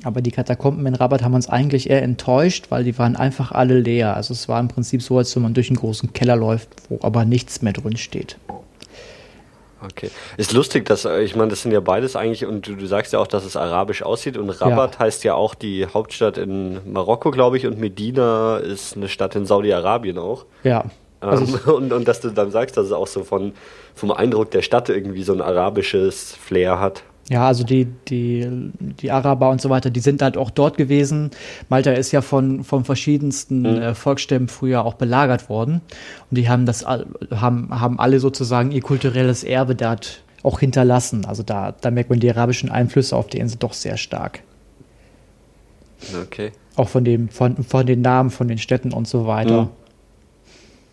[0.04, 3.80] Aber die Katakomben in Rabat haben uns eigentlich eher enttäuscht, weil die waren einfach alle
[3.80, 4.14] leer.
[4.14, 6.98] Also es war im Prinzip so, als wenn man durch einen großen Keller läuft, wo
[7.02, 8.36] aber nichts mehr drin steht.
[9.84, 10.10] Okay.
[10.36, 13.12] Ist lustig, dass, äh, ich meine, das sind ja beides eigentlich, und du, du sagst
[13.12, 17.30] ja auch, dass es arabisch aussieht, und Rabat heißt ja auch die Hauptstadt in Marokko,
[17.30, 20.46] glaube ich, und Medina ist eine Stadt in Saudi-Arabien auch.
[20.64, 20.84] Ja.
[21.20, 23.52] Also Ähm, und, und dass du dann sagst, dass es auch so von,
[23.94, 27.02] vom Eindruck der Stadt irgendwie so ein arabisches Flair hat.
[27.30, 28.48] Ja, also die, die,
[28.80, 31.30] die Araber und so weiter, die sind halt auch dort gewesen.
[31.68, 35.82] Malta ist ja von, von verschiedensten äh, Volksstämmen früher auch belagert worden.
[36.30, 41.26] Und die haben das, all- haben, haben alle sozusagen ihr kulturelles Erbe dort auch hinterlassen.
[41.26, 44.40] Also da, da merkt man die arabischen Einflüsse auf die Insel doch sehr stark.
[46.22, 46.52] Okay.
[46.76, 49.64] Auch von dem, von, von den Namen, von den Städten und so weiter.
[49.64, 49.68] Mhm.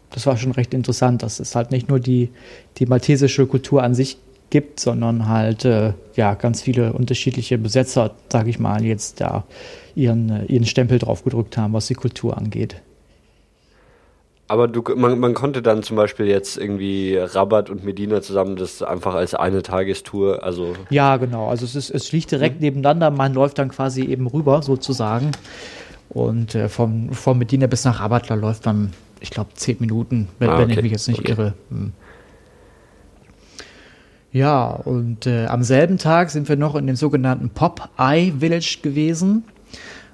[0.10, 2.30] Das war schon recht interessant, dass es halt nicht nur die,
[2.78, 4.18] die maltesische Kultur an sich
[4.56, 9.44] gibt, sondern halt äh, ja ganz viele unterschiedliche Besetzer, sage ich mal, jetzt da
[9.96, 12.82] ihren, äh, ihren Stempel drauf gedrückt haben, was die Kultur angeht.
[14.48, 18.82] Aber du, man, man konnte dann zum Beispiel jetzt irgendwie Rabat und Medina zusammen das
[18.82, 21.50] einfach als eine Tagestour, also Ja, genau.
[21.50, 23.12] Also es ist, es liegt direkt nebeneinander.
[23.12, 25.32] Man läuft dann quasi eben rüber, sozusagen.
[26.08, 30.30] Und äh, vom, vom Medina bis nach Rabat, da läuft man, ich glaube, zehn Minuten,
[30.40, 30.84] wenn, Ah, wenn ich okay.
[30.84, 31.32] mich jetzt nicht Okay.
[31.32, 31.54] irre.
[31.72, 31.92] Hm.
[34.36, 39.46] Ja, und äh, am selben Tag sind wir noch in dem sogenannten Pop-Eye Village gewesen.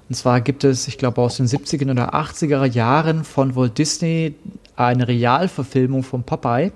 [0.08, 4.36] Und zwar gibt es, ich glaube, aus den 70er oder 80er Jahren von Walt Disney
[4.76, 6.70] eine Realverfilmung von Popeye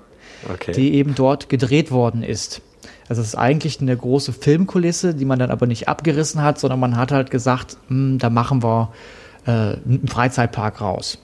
[0.52, 0.72] okay.
[0.72, 2.62] die eben dort gedreht worden ist.
[3.08, 6.80] Also es ist eigentlich eine große Filmkulisse, die man dann aber nicht abgerissen hat, sondern
[6.80, 8.92] man hat halt gesagt, hm, da machen wir
[9.46, 11.18] äh, einen Freizeitpark raus.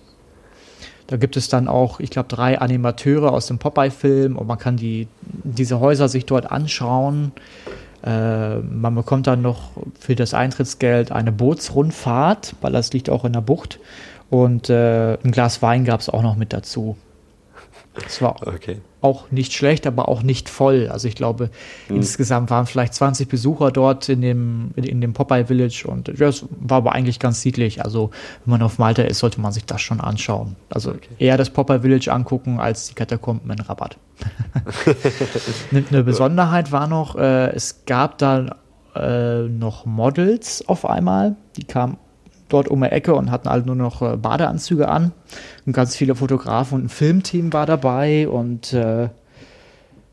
[1.07, 4.77] Da gibt es dann auch, ich glaube, drei Animateure aus dem Popeye-Film und man kann
[4.77, 7.33] die, diese Häuser sich dort anschauen.
[8.05, 13.33] Äh, man bekommt dann noch für das Eintrittsgeld eine Bootsrundfahrt, weil das liegt auch in
[13.33, 13.79] der Bucht.
[14.31, 16.97] Und äh, ein Glas Wein gab es auch noch mit dazu.
[18.07, 18.81] Es war okay.
[19.03, 20.89] Auch nicht schlecht, aber auch nicht voll.
[20.89, 21.51] Also ich glaube,
[21.89, 21.97] hm.
[21.97, 26.79] insgesamt waren vielleicht 20 Besucher dort in dem, in, dem Popeye Village und das war
[26.79, 27.85] aber eigentlich ganz siedlich.
[27.85, 28.11] Also
[28.45, 30.57] wenn man auf Malta ist, sollte man sich das schon anschauen.
[30.71, 31.09] Also okay.
[31.19, 33.99] eher das Popeye Village angucken als die Katakomben in Rabatt.
[35.91, 38.57] Eine Besonderheit war noch, äh, es gab da
[38.95, 41.97] äh, noch Models auf einmal, die kamen
[42.53, 45.13] dort um die Ecke und hatten alle nur noch äh, Badeanzüge an.
[45.67, 49.09] Und ganz viele Fotografen und ein Filmteam war dabei und äh,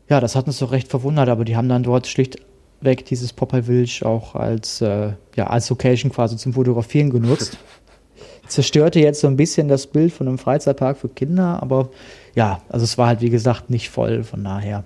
[0.08, 3.62] ja, das hat uns doch recht verwundert, aber die haben dann dort schlichtweg dieses Popeye
[3.62, 7.58] Village auch als, äh, ja, als Location quasi zum Fotografieren genutzt.
[8.48, 11.90] Zerstörte jetzt so ein bisschen das Bild von einem Freizeitpark für Kinder, aber
[12.34, 14.82] ja, also es war halt wie gesagt nicht voll, von daher.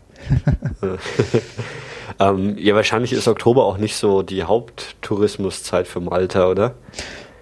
[2.20, 6.74] ähm, ja, wahrscheinlich ist Oktober auch nicht so die Haupttourismuszeit für Malta, oder?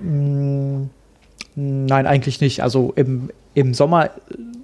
[0.03, 0.91] Mm,
[1.55, 2.63] nein, eigentlich nicht.
[2.63, 4.11] Also im, im Sommer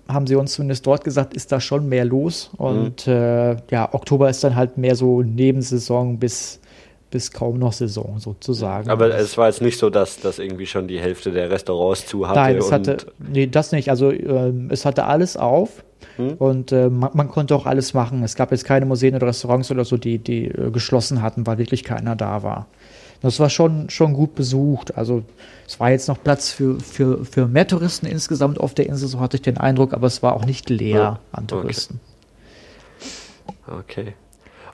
[0.09, 2.51] haben sie uns zumindest dort gesagt, ist da schon mehr los.
[2.57, 3.13] Und mhm.
[3.13, 6.61] äh, ja, Oktober ist dann halt mehr so Nebensaison bis,
[7.11, 8.89] bis kaum noch Saison sozusagen.
[8.89, 12.27] Aber es war jetzt nicht so, dass, dass irgendwie schon die Hälfte der Restaurants zu
[12.27, 12.41] hatte.
[12.41, 13.91] Nein, es hatte, nee, das nicht.
[13.91, 15.85] Also äh, es hatte alles auf.
[16.17, 16.33] Mhm.
[16.39, 18.23] Und äh, man, man, konnte auch alles machen.
[18.23, 21.59] Es gab jetzt keine Museen oder Restaurants oder so, die, die äh, geschlossen hatten, weil
[21.59, 22.67] wirklich keiner da war.
[23.21, 24.97] Das war schon, schon gut besucht.
[24.97, 25.25] Also
[25.67, 29.21] es war jetzt noch Platz für, für, für mehr Touristen insgesamt auf der Insel, so
[29.21, 31.21] hatte ich den Eindruck, aber es war auch nicht leer ja.
[31.33, 32.01] an Touristen.
[33.67, 34.01] Okay.
[34.01, 34.15] okay.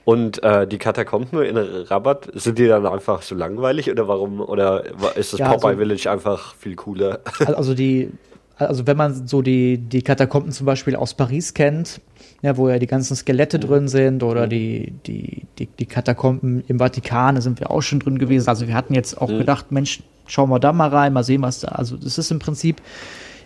[0.05, 4.39] Und äh, die Katakomben in Rabat, sind die dann einfach so langweilig oder warum?
[4.39, 4.83] Oder
[5.15, 7.19] ist das ja, Popeye also, Village einfach viel cooler?
[7.47, 8.11] Also die,
[8.57, 12.01] also wenn man so die, die Katakomben zum Beispiel aus Paris kennt,
[12.45, 13.61] ja, wo ja die ganzen Skelette mhm.
[13.61, 14.49] drin sind oder mhm.
[14.51, 18.47] die, die, die, die Katakomben im Vatikan, da sind wir auch schon drin gewesen.
[18.47, 19.39] Also wir hatten jetzt auch mhm.
[19.39, 21.69] gedacht, Mensch, schauen wir da mal rein, mal sehen, was da.
[21.69, 22.83] Also das ist im Prinzip,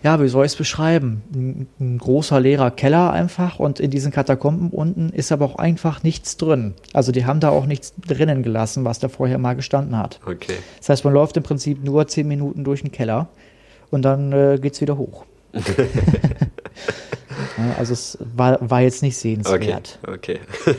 [0.02, 1.22] ja, wie soll ich es beschreiben?
[1.34, 6.02] Ein, ein, großer leerer Keller einfach und in diesen Katakomben unten ist aber auch einfach
[6.02, 6.74] nichts drin.
[6.92, 10.20] Also die haben da auch nichts drinnen gelassen, was da vorher mal gestanden hat.
[10.26, 10.56] Okay.
[10.78, 13.28] Das heißt, man läuft im Prinzip nur zehn Minuten durch den Keller
[13.90, 15.24] und dann äh, geht es wieder hoch.
[17.78, 19.98] also es war, war jetzt nicht sehenswert.
[20.06, 20.40] Okay.
[20.66, 20.66] okay.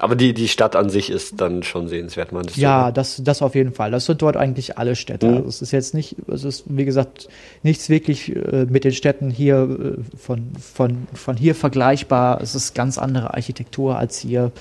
[0.00, 2.60] Aber die, die Stadt an sich ist dann schon sehenswert, meinst du?
[2.60, 3.90] Ja, das, das auf jeden Fall.
[3.90, 5.26] Das sind dort eigentlich alle Städte.
[5.26, 5.36] Mhm.
[5.36, 7.28] Also es ist jetzt nicht, es ist wie gesagt
[7.62, 12.40] nichts wirklich äh, mit den Städten hier äh, von, von, von hier vergleichbar.
[12.40, 14.52] Es ist ganz andere Architektur als hier.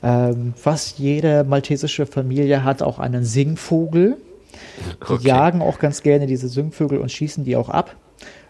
[0.00, 4.16] Ähm, fast jede maltesische Familie hat auch einen Singvogel.
[5.08, 5.26] Die okay.
[5.26, 7.96] jagen auch ganz gerne diese Singvögel und schießen die auch ab.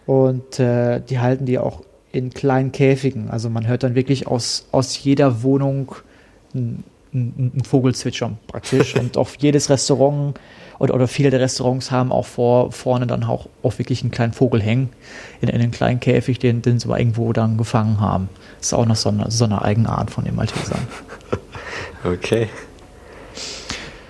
[0.05, 1.81] Und äh, die halten die auch
[2.11, 3.29] in kleinen Käfigen.
[3.29, 5.95] Also man hört dann wirklich aus, aus jeder Wohnung
[6.53, 6.83] ein,
[7.13, 8.95] ein, ein Vogel zwitschern praktisch.
[8.99, 10.39] und auch jedes Restaurant
[10.79, 14.33] oder, oder viele der Restaurants haben auch vor, vorne dann auch, auch wirklich einen kleinen
[14.33, 14.89] Vogel hängen,
[15.41, 18.29] in, in einem kleinen Käfig, den, den sie irgendwo dann gefangen haben.
[18.57, 20.87] Das ist auch noch so eine, so eine Eigenart von den Maltesern.
[22.01, 22.47] Okay.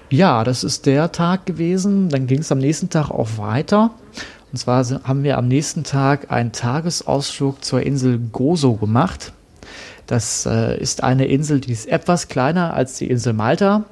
[0.10, 2.10] Ja, das ist der Tag gewesen.
[2.10, 3.91] Dann ging es am nächsten Tag auch weiter.
[4.52, 9.34] Und zwar haben wir am nächsten Tag einen Tagesausflug zur Insel Gozo gemacht.
[10.08, 13.86] Das äh, ist eine Insel, die ist etwas kleiner als die Insel Malta.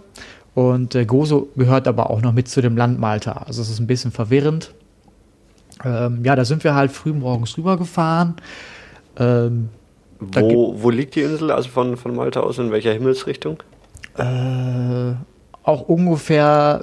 [0.55, 3.43] Und äh, Gozo gehört aber auch noch mit zu dem Land Malta.
[3.45, 4.73] Also es ist ein bisschen verwirrend.
[5.85, 8.33] Ähm, ja, da sind wir halt früh morgens rübergefahren.
[9.19, 9.69] Ähm,
[10.19, 13.61] wo, wo liegt die Insel, also von, von Malta aus, in welcher Himmelsrichtung?
[14.17, 15.13] Äh,
[15.67, 16.81] auch ungefähr,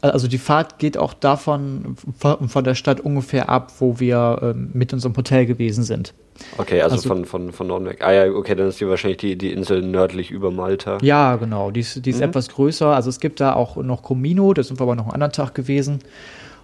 [0.00, 4.92] also die Fahrt geht auch davon, von, der Stadt ungefähr ab, wo wir ähm, mit
[4.92, 6.14] unserem Hotel gewesen sind.
[6.58, 8.04] Okay, also, also, von, von, von Norden weg.
[8.04, 10.98] Ah ja, okay, dann ist die wahrscheinlich die, die Insel nördlich über Malta.
[11.00, 12.24] Ja, genau, die ist, die ist mhm.
[12.24, 12.88] etwas größer.
[12.88, 15.54] Also es gibt da auch noch Comino, da sind wir aber noch einen anderen Tag
[15.54, 16.00] gewesen.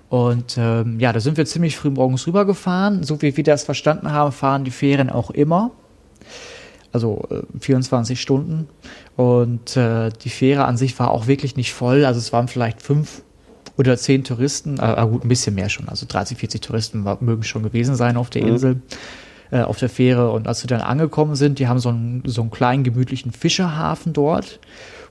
[0.08, 3.04] Und ähm, ja, da sind wir ziemlich früh morgens rübergefahren.
[3.04, 5.70] So wie wir das verstanden haben, fahren die Fähren auch immer
[6.92, 8.68] also äh, 24 Stunden.
[9.16, 12.04] Und äh, die Fähre an sich war auch wirklich nicht voll.
[12.04, 13.22] Also es waren vielleicht fünf
[13.76, 15.88] oder zehn Touristen, äh, gut, ein bisschen mehr schon.
[15.88, 18.48] Also 30, 40 Touristen mögen schon gewesen sein auf der mhm.
[18.48, 18.82] Insel,
[19.50, 20.32] äh, auf der Fähre.
[20.32, 24.12] Und als wir dann angekommen sind, die haben so einen, so einen kleinen gemütlichen Fischerhafen
[24.12, 24.60] dort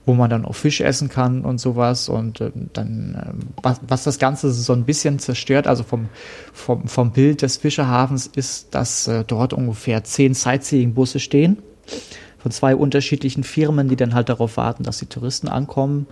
[0.05, 2.09] wo man dann auch Fisch essen kann und sowas.
[2.09, 6.09] Und äh, dann, äh, was, was, das Ganze so ein bisschen zerstört, also vom,
[6.51, 11.57] vom, vom Bild des Fischerhafens, ist, dass äh, dort ungefähr zehn Sightseeing-Busse stehen
[12.37, 16.07] von zwei unterschiedlichen Firmen, die dann halt darauf warten, dass die Touristen ankommen.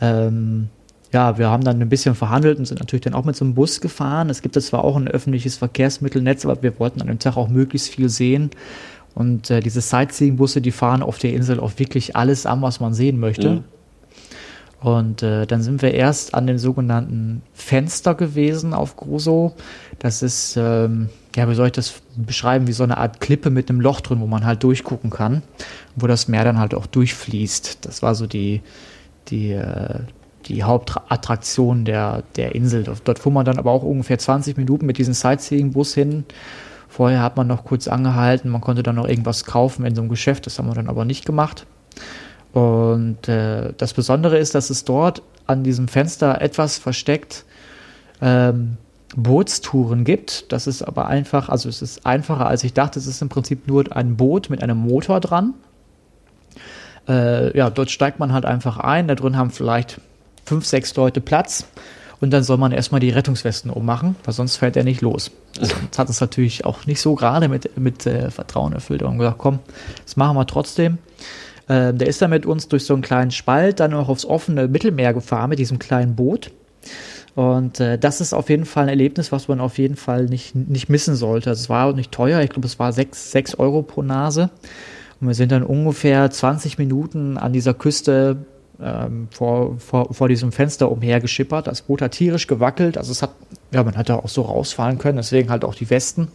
[0.00, 0.68] Ähm,
[1.12, 3.54] ja, wir haben dann ein bisschen verhandelt und sind natürlich dann auch mit so einem
[3.54, 4.28] Bus gefahren.
[4.30, 7.88] Es gibt zwar auch ein öffentliches Verkehrsmittelnetz, aber wir wollten an dem Tag auch möglichst
[7.88, 8.50] viel sehen.
[9.14, 12.92] Und äh, diese Sightseeing-Busse, die fahren auf der Insel auch wirklich alles an, was man
[12.92, 13.50] sehen möchte.
[13.50, 13.64] Mhm.
[14.80, 19.54] Und äh, dann sind wir erst an dem sogenannten Fenster gewesen auf Gruso.
[19.98, 23.68] Das ist ähm, ja, wie soll ich das beschreiben, wie so eine Art Klippe mit
[23.68, 25.42] einem Loch drin, wo man halt durchgucken kann,
[25.94, 27.84] wo das Meer dann halt auch durchfließt.
[27.84, 28.62] Das war so die,
[29.28, 30.00] die, äh,
[30.46, 32.84] die Hauptattraktion der, der Insel.
[33.04, 36.24] Dort fuhr man dann aber auch ungefähr 20 Minuten mit diesem Sightseeing-Bus hin.
[36.88, 40.08] Vorher hat man noch kurz angehalten, man konnte dann noch irgendwas kaufen in so einem
[40.08, 41.66] Geschäft, das haben wir dann aber nicht gemacht.
[42.54, 47.44] Und äh, das Besondere ist, dass es dort an diesem Fenster etwas versteckt
[48.22, 48.78] ähm,
[49.16, 50.52] Bootstouren gibt.
[50.52, 52.98] Das ist aber einfach, also es ist einfacher als ich dachte.
[52.98, 55.54] Es ist im Prinzip nur ein Boot mit einem Motor dran.
[57.08, 59.08] Äh, ja, dort steigt man halt einfach ein.
[59.08, 60.00] Da drin haben vielleicht
[60.44, 61.66] fünf, sechs Leute Platz.
[62.20, 65.30] Und dann soll man erstmal die Rettungswesten ummachen, weil sonst fällt er nicht los.
[65.90, 69.38] Das hat es natürlich auch nicht so gerade mit, mit äh, Vertrauen erfüllt und gesagt,
[69.38, 69.60] komm,
[70.04, 70.98] das machen wir trotzdem.
[71.68, 74.68] Äh, der ist dann mit uns durch so einen kleinen Spalt dann auch aufs offene
[74.68, 76.50] Mittelmeer gefahren mit diesem kleinen Boot.
[77.36, 80.54] Und äh, das ist auf jeden Fall ein Erlebnis, was man auf jeden Fall nicht,
[80.54, 81.50] nicht missen sollte.
[81.50, 84.48] Also es war auch nicht teuer, ich glaube, es war 6, 6 Euro pro Nase.
[85.20, 88.38] Und wir sind dann ungefähr 20 Minuten an dieser Küste
[88.80, 91.66] ähm, vor, vor, vor diesem Fenster umhergeschippert.
[91.66, 93.32] Das Boot hat tierisch gewackelt, also es hat,
[93.70, 96.28] ja, man hätte auch so rausfahren können, deswegen halt auch die Westen.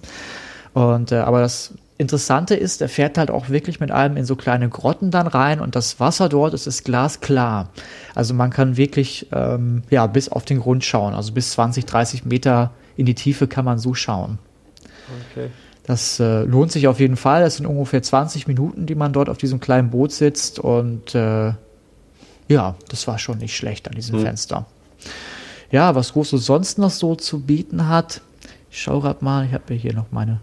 [0.74, 4.36] Und äh, aber das Interessante ist, er fährt halt auch wirklich mit allem in so
[4.36, 7.70] kleine Grotten dann rein und das Wasser dort ist, ist glasklar.
[8.16, 11.14] Also man kann wirklich ähm, ja, bis auf den Grund schauen.
[11.14, 14.40] Also bis 20, 30 Meter in die Tiefe kann man so schauen.
[15.32, 15.50] Okay.
[15.84, 17.44] Das äh, lohnt sich auf jeden Fall.
[17.44, 21.54] Das sind ungefähr 20 Minuten, die man dort auf diesem kleinen Boot sitzt und äh,
[22.48, 24.26] ja, das war schon nicht schlecht an diesem hm.
[24.26, 24.66] Fenster.
[25.70, 28.22] Ja, was Große sonst noch so zu bieten hat.
[28.72, 30.40] Ich schaue gerade mal, ich habe mir hier noch meine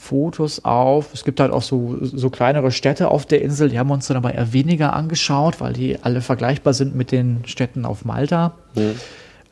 [0.00, 1.12] Fotos auf.
[1.12, 4.06] Es gibt halt auch so, so kleinere Städte auf der Insel, die haben wir uns
[4.06, 8.54] dann aber eher weniger angeschaut, weil die alle vergleichbar sind mit den Städten auf Malta.
[8.74, 8.94] Mhm.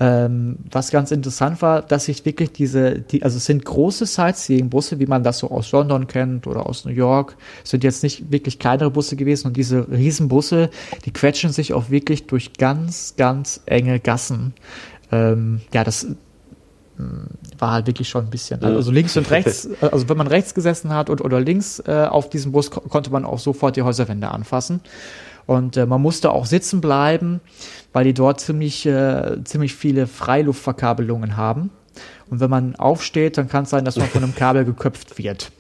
[0.00, 4.98] Ähm, was ganz interessant war, dass sich wirklich diese, die, also es sind große Sightseeing-Busse,
[4.98, 8.32] wie man das so aus London kennt oder aus New York, es sind jetzt nicht
[8.32, 10.70] wirklich kleinere Busse gewesen und diese Riesenbusse,
[11.04, 14.54] die quetschen sich auch wirklich durch ganz, ganz enge Gassen.
[15.12, 16.06] Ähm, ja, das
[17.58, 18.62] war halt wirklich schon ein bisschen.
[18.64, 22.28] Also links und rechts, also wenn man rechts gesessen hat und, oder links äh, auf
[22.28, 24.80] diesem Bus, ko konnte man auch sofort die Häuserwände anfassen.
[25.46, 27.40] Und äh, man musste auch sitzen bleiben,
[27.92, 31.70] weil die dort ziemlich, äh, ziemlich viele Freiluftverkabelungen haben.
[32.30, 35.50] Und wenn man aufsteht, dann kann es sein, dass man von einem Kabel geköpft wird.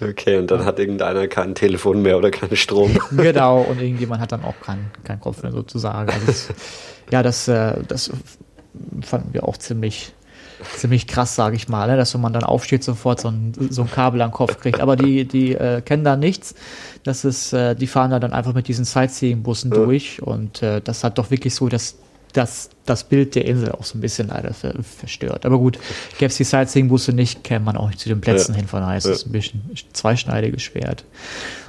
[0.00, 2.96] Okay, und dann hat irgendeiner kein Telefon mehr oder keinen Strom.
[3.16, 6.10] genau, und irgendjemand hat dann auch keinen kein Kopf mehr sozusagen.
[6.10, 6.48] Also das,
[7.10, 8.10] ja, das, äh, das
[9.02, 10.14] fanden wir auch ziemlich,
[10.76, 11.96] ziemlich krass, sage ich mal, ne?
[11.96, 14.80] dass wenn man dann aufsteht, sofort so ein, so ein Kabel am Kopf kriegt.
[14.80, 16.54] Aber die, die äh, kennen da nichts.
[17.02, 19.78] Das ist, äh, die fahren da dann einfach mit diesen Sightseeing-Bussen ja.
[19.78, 21.96] durch und äh, das hat doch wirklich so das,
[22.32, 25.46] das, das Bild der Insel auch so ein bisschen leider ver verstört.
[25.46, 25.78] Aber gut,
[26.18, 28.58] gäbe es die Sightseeing-Busse nicht, käme man auch nicht zu den Plätzen ja.
[28.58, 28.68] hin.
[28.68, 29.28] Von daher ist es ja.
[29.28, 31.04] ein bisschen zweischneidiges Schwert.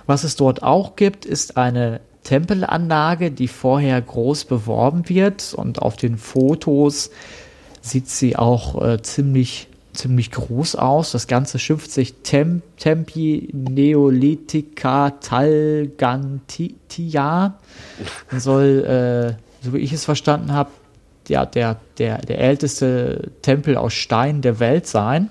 [0.06, 5.96] Was es dort auch gibt, ist eine Tempelanlage, die vorher groß beworben wird und auf
[5.96, 7.12] den Fotos
[7.82, 11.12] sieht sie auch äh, ziemlich, ziemlich groß aus.
[11.12, 16.74] Das Ganze schimpft sich Tem Tempi Neolithica Talgantia
[18.38, 20.70] soll, äh, so wie ich es verstanden habe,
[21.28, 25.30] ja, der, der, der älteste Tempel aus Stein der Welt sein.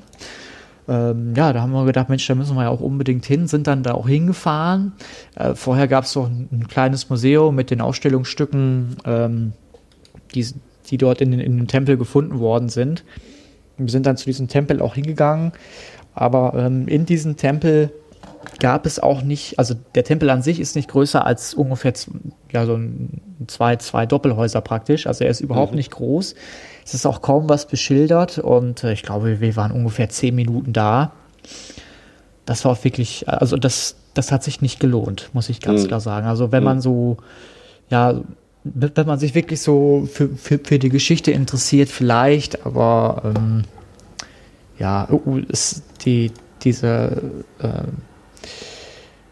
[0.89, 3.67] Ähm, ja, da haben wir gedacht, Mensch, da müssen wir ja auch unbedingt hin, sind
[3.67, 4.93] dann da auch hingefahren.
[5.37, 9.53] Äh, vorher gab es so ein, ein, kleines Museum mit den Ausstellungsstücken, ähm,
[10.35, 10.47] die,
[10.91, 13.05] die dort in, in dem Tempel gefunden worden sind.
[13.77, 15.53] Wir sind dann zu diesem Tempel auch hingegangen,
[16.15, 17.91] aber ähm, in diesem Tempel
[18.59, 21.93] gab es auch nicht, also der Tempel an sich ist nicht größer als ungefähr
[22.53, 25.07] ja, so ein, zwei, zwei Doppelhäuser praktisch.
[25.07, 25.79] Also er ist überhaupt mhm.
[25.79, 26.35] nicht groß.
[26.85, 30.73] Es ist auch kaum was beschildert und äh, ich glaube, wir waren ungefähr zehn Minuten
[30.73, 31.13] da.
[32.47, 35.89] Das war auch wirklich, also das, das hat sich nicht gelohnt, muss ich ganz mhm.
[35.89, 36.27] klar sagen.
[36.27, 36.65] Also wenn mhm.
[36.65, 37.19] man so,
[37.91, 38.21] ja,
[38.65, 43.63] wenn man sich wirklich so für, für, für die Geschichte interessiert, vielleicht, aber ähm,
[44.79, 45.09] ja,
[45.49, 47.23] ist die, diese,
[47.59, 47.83] äh,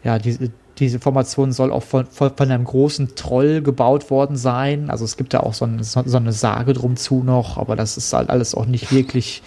[0.04, 4.90] ja, diese, diese Formation soll auch von, von, von, einem großen Troll gebaut worden sein.
[4.90, 7.76] Also es gibt da auch so, ein, so, so, eine Sage drum zu noch, aber
[7.76, 9.42] das ist halt alles auch nicht wirklich,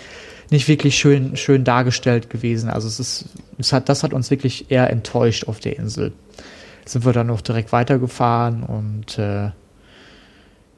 [0.49, 2.69] nicht wirklich schön, schön dargestellt gewesen.
[2.69, 3.25] Also es ist,
[3.57, 6.11] es hat, das hat uns wirklich eher enttäuscht auf der Insel.
[6.85, 9.51] Sind wir dann noch direkt weitergefahren und äh,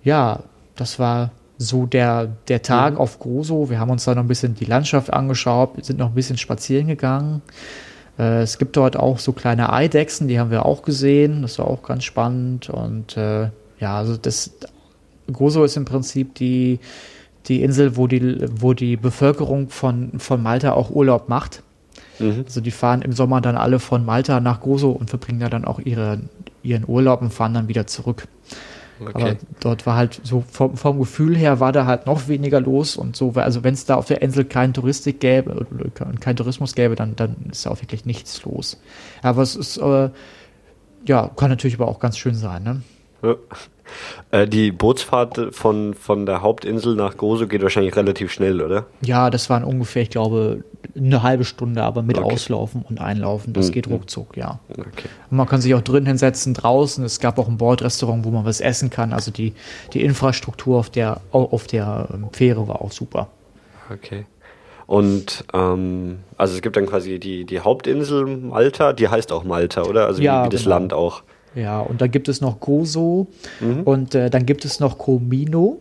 [0.03, 0.39] ja,
[0.75, 2.99] das war so der, der Tag mhm.
[2.99, 3.69] auf Groso.
[3.69, 6.87] Wir haben uns da noch ein bisschen die Landschaft angeschaut, sind noch ein bisschen spazieren
[6.87, 7.41] gegangen.
[8.19, 11.41] Äh, es gibt dort auch so kleine Eidechsen, die haben wir auch gesehen.
[11.41, 12.69] Das war auch ganz spannend.
[12.69, 14.51] Und äh, ja, also das
[15.31, 16.79] Gozo ist im Prinzip die,
[17.45, 21.63] die Insel, wo die, wo die Bevölkerung von, von Malta auch Urlaub macht.
[22.19, 22.43] Mhm.
[22.45, 25.65] Also die fahren im Sommer dann alle von Malta nach Gozo und verbringen da dann
[25.65, 26.19] auch ihre,
[26.61, 28.27] ihren Urlaub und fahren dann wieder zurück.
[29.07, 29.21] Okay.
[29.21, 32.95] Aber dort war halt so vom, vom, Gefühl her war da halt noch weniger los
[32.97, 35.65] und so, also wenn es da auf der Insel keinen Touristik gäbe,
[36.19, 38.79] kein Tourismus gäbe, dann, dann ist da auch wirklich nichts los.
[39.21, 40.09] Aber es ist, äh,
[41.05, 42.81] ja, kann natürlich aber auch ganz schön sein, ne?
[43.21, 43.35] Ja.
[44.31, 48.85] Äh, die Bootsfahrt von, von der Hauptinsel nach Gozo geht wahrscheinlich relativ schnell, oder?
[49.01, 50.63] Ja, das waren ungefähr, ich glaube,
[50.95, 52.33] eine halbe Stunde, aber mit okay.
[52.33, 53.53] Auslaufen und Einlaufen.
[53.53, 53.71] Das mhm.
[53.73, 54.59] geht ruckzuck, ja.
[54.69, 55.09] Okay.
[55.29, 57.03] Und man kann sich auch drin hinsetzen, draußen.
[57.03, 59.13] Es gab auch ein Bordrestaurant, wo man was essen kann.
[59.13, 59.53] Also die,
[59.93, 63.27] die Infrastruktur auf der, auf der ähm, Fähre war auch super.
[63.91, 64.25] Okay.
[64.85, 69.83] Und ähm, also es gibt dann quasi die, die Hauptinsel Malta, die heißt auch Malta,
[69.83, 70.05] oder?
[70.07, 70.75] Also ja, wie, wie das genau.
[70.75, 71.23] Land auch.
[71.55, 73.27] Ja, und dann gibt es noch Gozo
[73.59, 73.83] mhm.
[73.83, 75.79] und äh, dann gibt es noch Comino.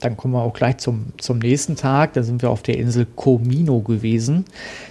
[0.00, 2.14] Dann kommen wir auch gleich zum, zum nächsten Tag.
[2.14, 4.44] Da sind wir auf der Insel Comino gewesen.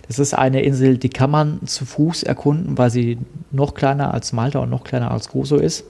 [0.07, 3.17] Das ist eine Insel, die kann man zu Fuß erkunden, weil sie
[3.51, 5.83] noch kleiner als Malta und noch kleiner als Gozo ist.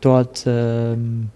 [0.00, 1.30] Dort ähm,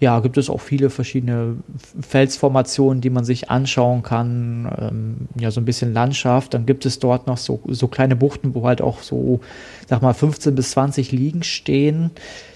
[0.00, 1.56] ja, gibt es auch viele verschiedene
[2.00, 4.70] Felsformationen, die man sich anschauen kann.
[4.80, 6.54] Ähm, ja, so ein bisschen Landschaft.
[6.54, 9.40] Dann gibt es dort noch so, so kleine Buchten, wo halt auch so,
[9.88, 12.10] sag mal, 15 bis 20 Liegen stehen.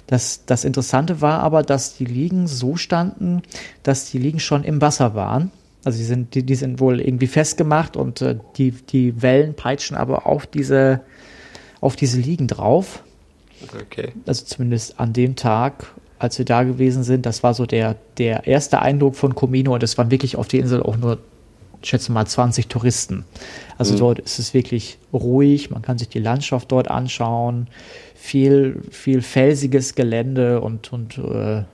[0.07, 3.43] Das, das Interessante war aber, dass die Liegen so standen,
[3.83, 5.51] dass die Liegen schon im Wasser waren.
[5.85, 9.97] Also die sind, die, die sind wohl irgendwie festgemacht und äh, die, die Wellen peitschen
[9.97, 11.01] aber auf diese,
[11.81, 13.03] auf diese Liegen drauf.
[13.81, 14.13] Okay.
[14.27, 17.27] Also zumindest an dem Tag als wir da gewesen sind.
[17.27, 20.61] Das war so der, der erste Eindruck von Comino und es waren wirklich auf der
[20.61, 21.19] Insel auch nur,
[21.83, 23.25] ich schätze mal, 20 Touristen.
[23.77, 23.99] Also mhm.
[23.99, 27.67] dort ist es wirklich ruhig, man kann sich die Landschaft dort anschauen,
[28.15, 31.65] viel, viel felsiges Gelände und, und äh,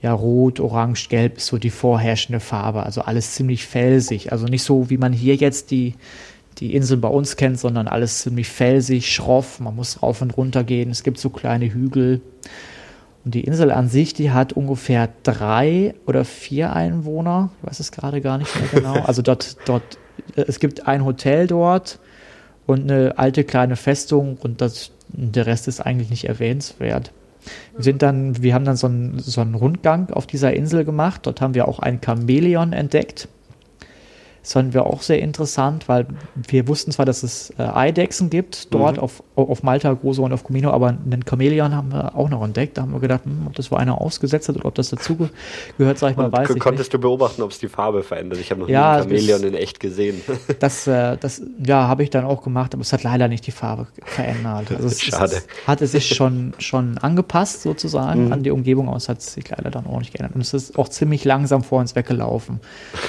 [0.00, 2.82] ja, rot, orange, gelb ist so die vorherrschende Farbe.
[2.82, 4.32] Also alles ziemlich felsig.
[4.32, 5.94] Also nicht so, wie man hier jetzt die,
[6.58, 9.60] die Insel bei uns kennt, sondern alles ziemlich felsig, schroff.
[9.60, 10.90] Man muss rauf und runter gehen.
[10.90, 12.20] Es gibt so kleine Hügel.
[13.24, 17.50] Und die Insel an sich, die hat ungefähr drei oder vier Einwohner.
[17.60, 18.94] Ich weiß es gerade gar nicht mehr genau.
[19.06, 19.82] Also dort, dort,
[20.34, 21.98] äh, es gibt ein Hotel dort
[22.66, 27.12] und eine alte kleine Festung und das, der Rest ist eigentlich nicht erwähnenswert.
[27.74, 31.26] Wir sind dann, wir haben dann so einen, so einen Rundgang auf dieser Insel gemacht.
[31.26, 33.28] Dort haben wir auch ein Chamäleon entdeckt.
[34.42, 36.06] Das fanden wir auch sehr interessant, weil
[36.48, 39.02] wir wussten zwar, dass es äh, Eidechsen gibt dort mhm.
[39.02, 42.76] auf, auf Malta, Gozo und auf Comino, aber einen Chamäleon haben wir auch noch entdeckt.
[42.76, 45.28] Da haben wir gedacht, hm, ob das wohl einer ausgesetzt hat oder ob das dazu
[45.78, 46.94] gehört, sag ich mal, weiß ich Konntest nicht.
[46.94, 48.40] du beobachten, ob es die Farbe verändert?
[48.40, 50.20] Ich habe noch ja, nie einen Chamäleon in echt gesehen.
[50.58, 53.52] Das, äh, das ja, habe ich dann auch gemacht, aber es hat leider nicht die
[53.52, 54.70] Farbe verändert.
[54.70, 55.24] Also es, Schade.
[55.24, 58.32] Es, es hatte sich schon, schon angepasst sozusagen mhm.
[58.32, 60.34] an die Umgebung, aber es hat sich leider dann auch nicht geändert.
[60.34, 62.60] Und es ist auch ziemlich langsam vor uns weggelaufen.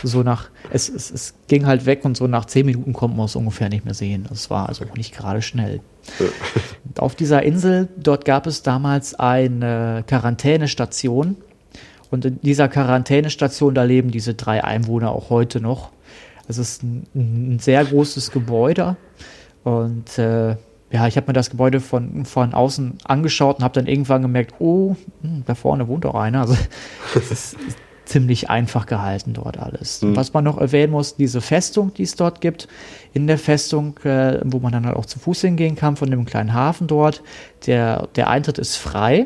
[0.03, 3.15] So nach, es, es, es es ging halt weg und so nach zehn Minuten konnte
[3.15, 4.25] man es ungefähr nicht mehr sehen.
[4.29, 5.81] Das war also nicht gerade schnell.
[6.97, 11.37] Auf dieser Insel, dort gab es damals eine Quarantänestation.
[12.11, 15.91] Und in dieser Quarantänestation, da leben diese drei Einwohner auch heute noch.
[16.47, 18.97] Es ist ein, ein sehr großes Gebäude.
[19.63, 20.55] Und äh,
[20.91, 24.53] ja, ich habe mir das Gebäude von, von außen angeschaut und habe dann irgendwann gemerkt,
[24.59, 26.41] oh, hm, da vorne wohnt auch einer.
[26.41, 26.55] Also
[27.15, 27.57] es ist
[28.13, 30.03] ziemlich einfach gehalten dort alles.
[30.03, 30.15] Mhm.
[30.15, 32.67] Was man noch erwähnen muss, diese Festung, die es dort gibt,
[33.11, 36.23] in der Festung, äh, wo man dann halt auch zu Fuß hingehen kann, von dem
[36.25, 37.23] kleinen Hafen dort,
[37.65, 39.25] der, der Eintritt ist frei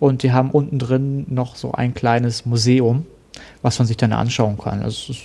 [0.00, 3.04] und die haben unten drin noch so ein kleines Museum,
[3.60, 4.80] was man sich dann anschauen kann.
[4.80, 5.24] Das ist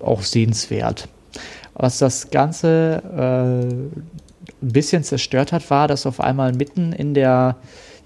[0.00, 1.08] auch sehenswert.
[1.74, 3.72] Was das Ganze äh,
[4.62, 7.54] ein bisschen zerstört hat, war, dass auf einmal mitten in der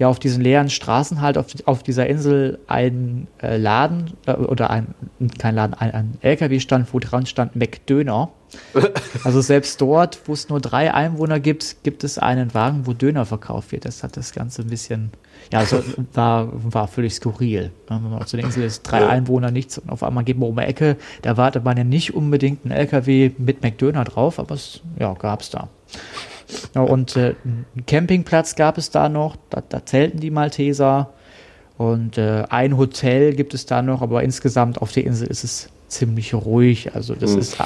[0.00, 4.70] ja auf diesen leeren Straßen halt auf, auf dieser Insel ein äh, Laden äh, oder
[4.70, 4.94] ein,
[5.38, 8.30] kein Laden, ein, ein LKW stand, wo dran stand McDöner.
[9.24, 13.26] also selbst dort, wo es nur drei Einwohner gibt, gibt es einen Wagen, wo Döner
[13.26, 13.84] verkauft wird.
[13.84, 15.10] Das hat das Ganze ein bisschen,
[15.52, 15.84] ja, also
[16.14, 17.70] war, war völlig skurril.
[17.86, 20.48] Wenn man auf so einer Insel ist, drei Einwohner, nichts und auf einmal geht man
[20.48, 24.54] um die Ecke, da wartet man ja nicht unbedingt einen LKW mit McDöner drauf, aber
[24.54, 25.68] es, ja, gab es da.
[26.74, 31.10] Und äh, einen Campingplatz gab es da noch, da, da zelten die Malteser.
[31.78, 35.70] Und äh, ein Hotel gibt es da noch, aber insgesamt auf der Insel ist es
[35.88, 36.94] ziemlich ruhig.
[36.94, 37.38] Also das mhm.
[37.38, 37.56] ist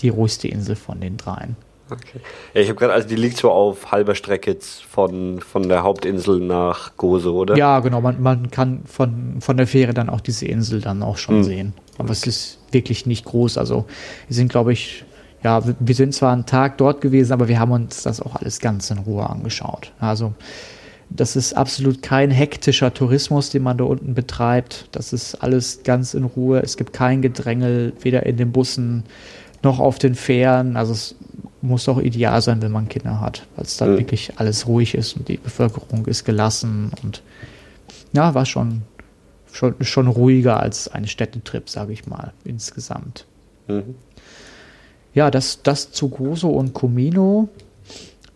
[0.00, 1.56] die ruhigste Insel von den dreien.
[1.88, 2.20] Okay.
[2.52, 5.84] Ja, ich habe gerade, also die liegt so auf halber Strecke jetzt von, von der
[5.84, 7.56] Hauptinsel nach Gozo, oder?
[7.56, 8.00] Ja, genau.
[8.00, 11.44] Man, man kann von, von der Fähre dann auch diese Insel dann auch schon mhm.
[11.44, 11.72] sehen.
[11.94, 12.12] Aber okay.
[12.12, 13.56] es ist wirklich nicht groß.
[13.56, 13.86] Also
[14.26, 15.04] wir sind, glaube ich,
[15.46, 18.58] ja, wir sind zwar einen Tag dort gewesen, aber wir haben uns das auch alles
[18.58, 19.92] ganz in Ruhe angeschaut.
[20.00, 20.34] Also
[21.08, 24.88] Das ist absolut kein hektischer Tourismus, den man da unten betreibt.
[24.90, 26.60] Das ist alles ganz in Ruhe.
[26.64, 29.04] Es gibt kein Gedrängel, weder in den Bussen
[29.62, 30.76] noch auf den Fähren.
[30.76, 31.14] Also es
[31.62, 33.98] muss auch ideal sein, wenn man Kinder hat, weil es dann mhm.
[33.98, 37.22] wirklich alles ruhig ist und die Bevölkerung ist gelassen und
[38.12, 38.82] ja, war schon,
[39.52, 43.26] schon, schon ruhiger als ein Städtetrip, sage ich mal, insgesamt.
[43.68, 43.94] Mhm.
[45.16, 47.48] Ja, das, das zu Gozo und Comino.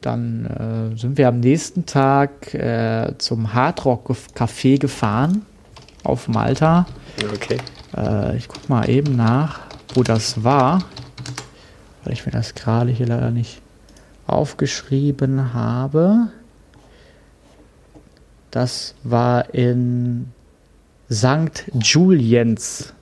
[0.01, 0.47] Dann
[0.95, 5.45] äh, sind wir am nächsten Tag äh, zum Hardrock Café gefahren
[6.05, 6.87] auf Malta.
[7.35, 7.59] Okay.
[7.95, 9.61] Äh, ich guck mal eben nach,
[9.93, 10.83] wo das war,
[12.05, 13.61] weil ich mir das gerade hier leider nicht
[14.27, 16.29] aufgeschrieben habe.
[18.51, 20.33] Das war in
[21.13, 21.67] St.
[21.79, 22.95] Juliens.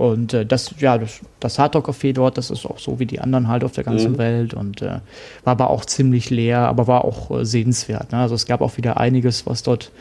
[0.00, 3.48] Und äh, das, ja, das, das Hardrock-Café dort, das ist auch so wie die anderen
[3.48, 4.18] halt auf der ganzen mhm.
[4.18, 5.00] Welt und äh,
[5.44, 8.10] war aber auch ziemlich leer, aber war auch äh, sehenswert.
[8.10, 8.18] Ne?
[8.18, 9.92] Also es gab auch wieder einiges, was dort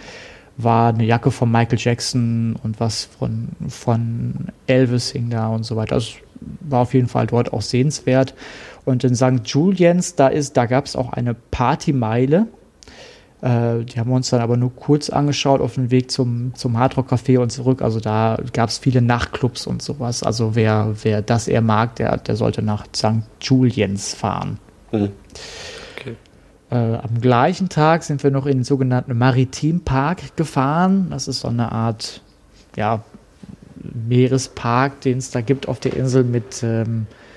[0.56, 0.93] war.
[0.93, 4.36] Eine Jacke von Michael Jackson und was von, von
[4.68, 5.95] Elvis hing da und so weiter.
[5.95, 6.14] Das
[6.62, 8.36] war auf jeden Fall dort auch sehenswert.
[8.86, 9.41] Und in St.
[9.43, 12.47] Julians, da da gab es auch eine Partymeile
[13.42, 16.78] äh, die haben wir uns dann aber nur kurz angeschaut auf dem Weg zum, zum
[16.78, 17.82] Hardrock Café und zurück.
[17.82, 20.24] Also da gab es viele Nachtclubs und sowas.
[20.24, 23.24] Also wer, wer das eher mag, der, der sollte nach St.
[23.42, 24.60] Juliens fahren.
[24.92, 25.12] Mhm.
[25.96, 26.16] Okay.
[26.70, 31.08] Äh, am gleichen Tag sind wir noch in den sogenannten Maritimpark gefahren.
[31.10, 32.22] Das ist so eine Art
[32.76, 33.04] ja,
[34.08, 37.28] Meerespark, den es da gibt auf der Insel mit ähm, äh,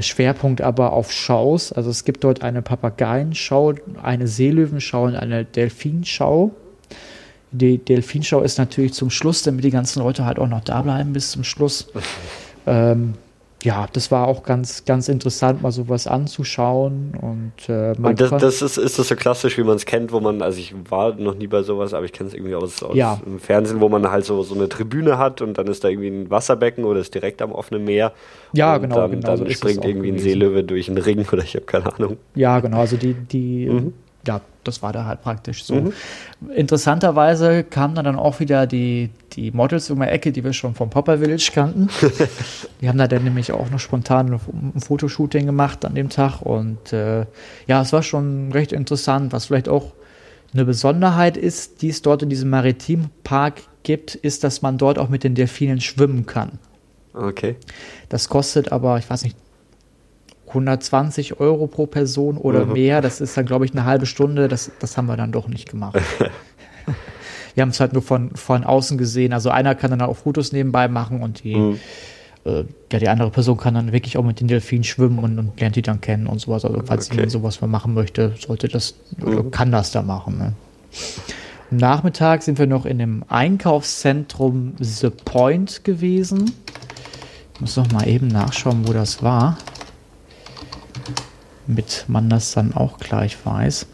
[0.00, 1.72] Schwerpunkt aber auf Shows.
[1.72, 6.52] Also es gibt dort eine Papageienschau, eine Seelöwenschau und eine Delfinschau.
[7.52, 11.12] Die Delfinschau ist natürlich zum Schluss, damit die ganzen Leute halt auch noch da bleiben
[11.12, 11.88] bis zum Schluss.
[12.66, 13.14] ähm,
[13.64, 17.14] ja, das war auch ganz, ganz interessant, mal sowas anzuschauen.
[17.18, 20.20] Und, äh, und das, das, ist, ist das so klassisch, wie man es kennt, wo
[20.20, 22.94] man, also ich war noch nie bei sowas, aber ich kenne es irgendwie aus, aus
[22.94, 23.18] ja.
[23.24, 26.08] dem Fernsehen, wo man halt so, so eine Tribüne hat und dann ist da irgendwie
[26.08, 28.12] ein Wasserbecken oder ist direkt am offenen Meer.
[28.52, 28.96] Ja, und genau.
[28.96, 31.94] Dann, genau dann so springt irgendwie ein Seelöwe durch einen Ring oder ich habe keine
[31.94, 32.18] Ahnung.
[32.34, 32.80] Ja, genau.
[32.80, 33.92] Also die, die mhm
[34.26, 35.74] ja, das war da halt praktisch so.
[35.74, 35.92] Mhm.
[36.54, 40.90] Interessanterweise kamen dann auch wieder die, die Models um die Ecke, die wir schon vom
[40.90, 41.88] Popper Village kannten.
[42.80, 46.92] die haben da dann nämlich auch noch spontan ein Fotoshooting gemacht an dem Tag und
[46.92, 47.26] äh,
[47.66, 49.92] ja, es war schon recht interessant, was vielleicht auch
[50.52, 55.08] eine Besonderheit ist, die es dort in diesem Maritimpark gibt, ist, dass man dort auch
[55.08, 56.58] mit den Delfinen schwimmen kann.
[57.12, 57.56] Okay.
[58.08, 59.36] Das kostet aber, ich weiß nicht,
[60.48, 62.72] 120 Euro pro Person oder mhm.
[62.72, 63.00] mehr.
[63.00, 64.48] Das ist dann, glaube ich, eine halbe Stunde.
[64.48, 65.98] Das, das haben wir dann doch nicht gemacht.
[67.54, 69.32] wir haben es halt nur von, von außen gesehen.
[69.32, 71.78] Also einer kann dann auch Fotos nebenbei machen und die, mhm.
[72.44, 75.58] äh, ja, die andere Person kann dann wirklich auch mit den Delfinen schwimmen und, und
[75.60, 76.64] lernt die dann kennen und sowas.
[76.64, 77.28] Also falls okay.
[77.28, 79.26] sowas mal machen möchte, sollte das mhm.
[79.26, 80.38] oder kann das da machen.
[80.38, 80.52] Ne?
[81.70, 86.52] Am Nachmittag sind wir noch in dem Einkaufszentrum The Point gewesen.
[87.54, 89.58] Ich muss noch mal eben nachschauen, wo das war
[91.66, 93.86] damit man das dann auch gleich weiß.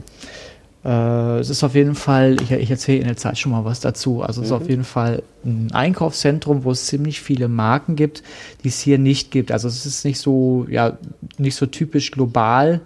[0.85, 3.81] Äh, es ist auf jeden Fall, ich, ich erzähle in der Zeit schon mal was
[3.81, 4.23] dazu.
[4.23, 4.71] Also es ist auf mhm.
[4.71, 8.23] jeden Fall ein Einkaufszentrum, wo es ziemlich viele Marken gibt,
[8.64, 9.53] die es hier nicht gibt.
[9.53, 10.99] Also es ist nicht so, ja,
[11.39, 12.81] nicht so typisch global,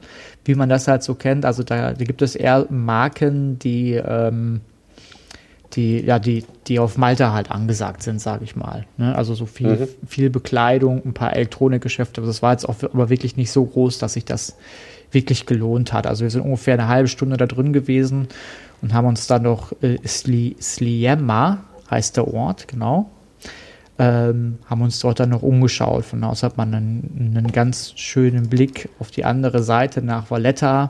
[0.44, 1.44] wie man das halt so kennt.
[1.44, 4.60] Also da, da gibt es eher Marken, die ähm,
[5.76, 8.86] die, ja, die, die auf Malta halt angesagt sind, sage ich mal.
[8.96, 9.14] Ne?
[9.14, 10.06] Also so viel, mhm.
[10.06, 12.20] viel Bekleidung, ein paar Elektronikgeschäfte.
[12.20, 14.56] Aber das war jetzt auch aber wirklich nicht so groß, dass sich das
[15.10, 16.06] wirklich gelohnt hat.
[16.06, 18.28] Also wir sind ungefähr eine halbe Stunde da drin gewesen
[18.82, 23.10] und haben uns dann noch äh, Sli, Sliema, heißt der Ort, genau.
[23.96, 26.04] Ähm, haben uns dort dann noch umgeschaut.
[26.04, 30.30] Von da aus hat man einen, einen ganz schönen Blick auf die andere Seite nach
[30.30, 30.88] Valletta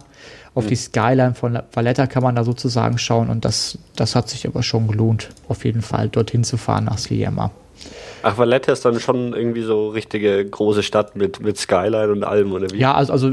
[0.54, 4.46] auf die Skyline von Valletta kann man da sozusagen schauen und das, das hat sich
[4.46, 7.50] aber schon gelohnt, auf jeden Fall dorthin zu fahren nach Sliema.
[8.22, 12.52] Ach, Valletta ist dann schon irgendwie so richtige große Stadt mit, mit Skyline und allem,
[12.52, 12.78] oder wie?
[12.78, 13.32] Ja, also, also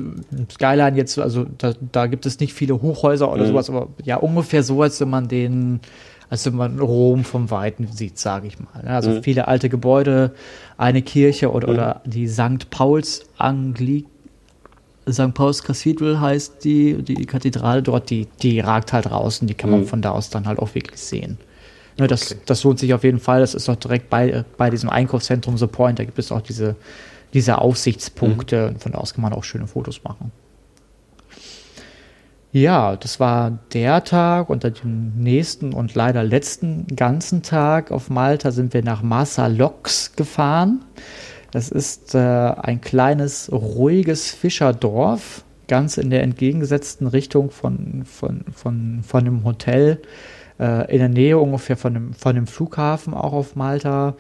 [0.51, 3.47] Skyline jetzt, also da, da gibt es nicht viele Hochhäuser oder mhm.
[3.49, 5.80] sowas, aber ja, ungefähr so, als wenn man den,
[6.30, 8.84] als wenn man Rom vom Weiten sieht, sage ich mal.
[8.84, 8.89] Ne?
[8.89, 9.24] Also mhm.
[9.24, 10.32] viele alte Gebäude,
[10.78, 11.74] eine Kirche oder, mhm.
[11.74, 12.69] oder die St.
[12.69, 14.07] Pauls Anglik
[15.09, 15.33] St.
[15.33, 19.71] Paul's Cathedral heißt die, die Kathedrale dort, die, die ragt halt raus und die kann
[19.71, 19.87] man mhm.
[19.87, 21.37] von da aus dann halt auch wirklich sehen.
[21.97, 22.41] Ne, das, okay.
[22.45, 23.41] das lohnt sich auf jeden Fall.
[23.41, 25.99] Das ist auch direkt bei, bei diesem Einkaufszentrum The Point.
[25.99, 26.75] Da gibt es auch diese,
[27.33, 28.71] diese Aussichtspunkte.
[28.73, 28.79] Mhm.
[28.79, 30.31] Von da aus kann man auch schöne Fotos machen.
[32.53, 34.49] Ja, das war der Tag.
[34.49, 40.15] Unter dem nächsten und leider letzten ganzen Tag auf Malta sind wir nach Massa Lox
[40.15, 40.83] gefahren.
[41.51, 49.03] Das ist äh, ein kleines, ruhiges Fischerdorf, ganz in der entgegengesetzten Richtung von, von, von,
[49.03, 50.01] von einem Hotel,
[50.59, 54.15] äh, in der Nähe ungefähr von einem, von einem Flughafen auch auf Malta.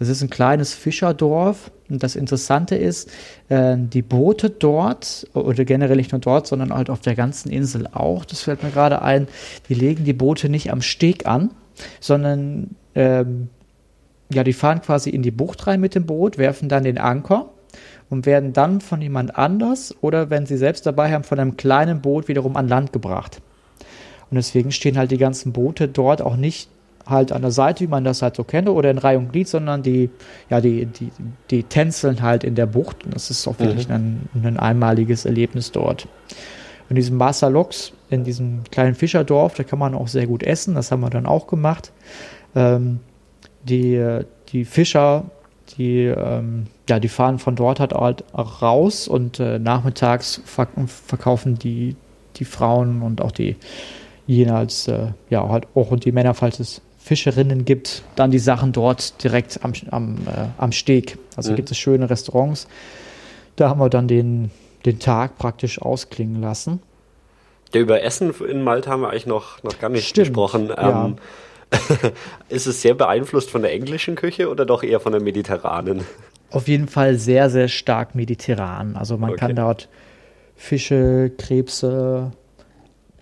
[0.00, 1.70] Es ist ein kleines Fischerdorf.
[1.88, 3.10] Und das Interessante ist,
[3.48, 7.86] äh, die Boote dort, oder generell nicht nur dort, sondern halt auf der ganzen Insel
[7.92, 9.28] auch, das fällt mir gerade ein,
[9.68, 11.50] die legen die Boote nicht am Steg an,
[12.00, 13.50] sondern ähm,
[14.34, 17.50] ja, die fahren quasi in die Bucht rein mit dem Boot, werfen dann den Anker
[18.10, 22.00] und werden dann von jemand anders oder wenn sie selbst dabei haben, von einem kleinen
[22.00, 23.40] Boot wiederum an Land gebracht.
[24.30, 26.68] Und deswegen stehen halt die ganzen Boote dort auch nicht
[27.06, 29.48] halt an der Seite, wie man das halt so kennt, oder in Reihe und Glied,
[29.48, 30.10] sondern die,
[30.50, 31.10] ja, die, die,
[31.50, 33.04] die tänzeln halt in der Bucht.
[33.04, 33.94] Und das ist auch wirklich mhm.
[33.94, 36.08] ein, ein einmaliges Erlebnis dort.
[36.88, 40.74] In diesem Loks, in diesem kleinen Fischerdorf, da kann man auch sehr gut essen.
[40.74, 41.92] Das haben wir dann auch gemacht.
[42.54, 43.00] Ähm,
[43.64, 45.24] die, die Fischer,
[45.76, 51.58] die, ähm, ja, die fahren von dort halt auch raus und äh, nachmittags verk verkaufen
[51.58, 51.96] die,
[52.36, 53.56] die Frauen und auch die
[54.26, 58.72] jeweils, äh, ja, halt auch und die Männer, falls es Fischerinnen gibt, dann die Sachen
[58.72, 61.18] dort direkt am, am, äh, am Steg.
[61.36, 61.56] Also mhm.
[61.56, 62.68] gibt es schöne Restaurants.
[63.56, 64.50] Da haben wir dann den,
[64.86, 66.80] den Tag praktisch ausklingen lassen.
[67.74, 70.68] Ja, über Essen in Malta haben wir eigentlich noch, noch gar nicht Stimmt, gesprochen.
[70.68, 71.12] Ja.
[72.48, 76.02] Ist es sehr beeinflusst von der englischen Küche oder doch eher von der mediterranen?
[76.50, 78.96] Auf jeden Fall sehr, sehr stark mediterran.
[78.96, 79.40] Also man okay.
[79.40, 79.88] kann dort
[80.54, 82.32] Fische, Krebse,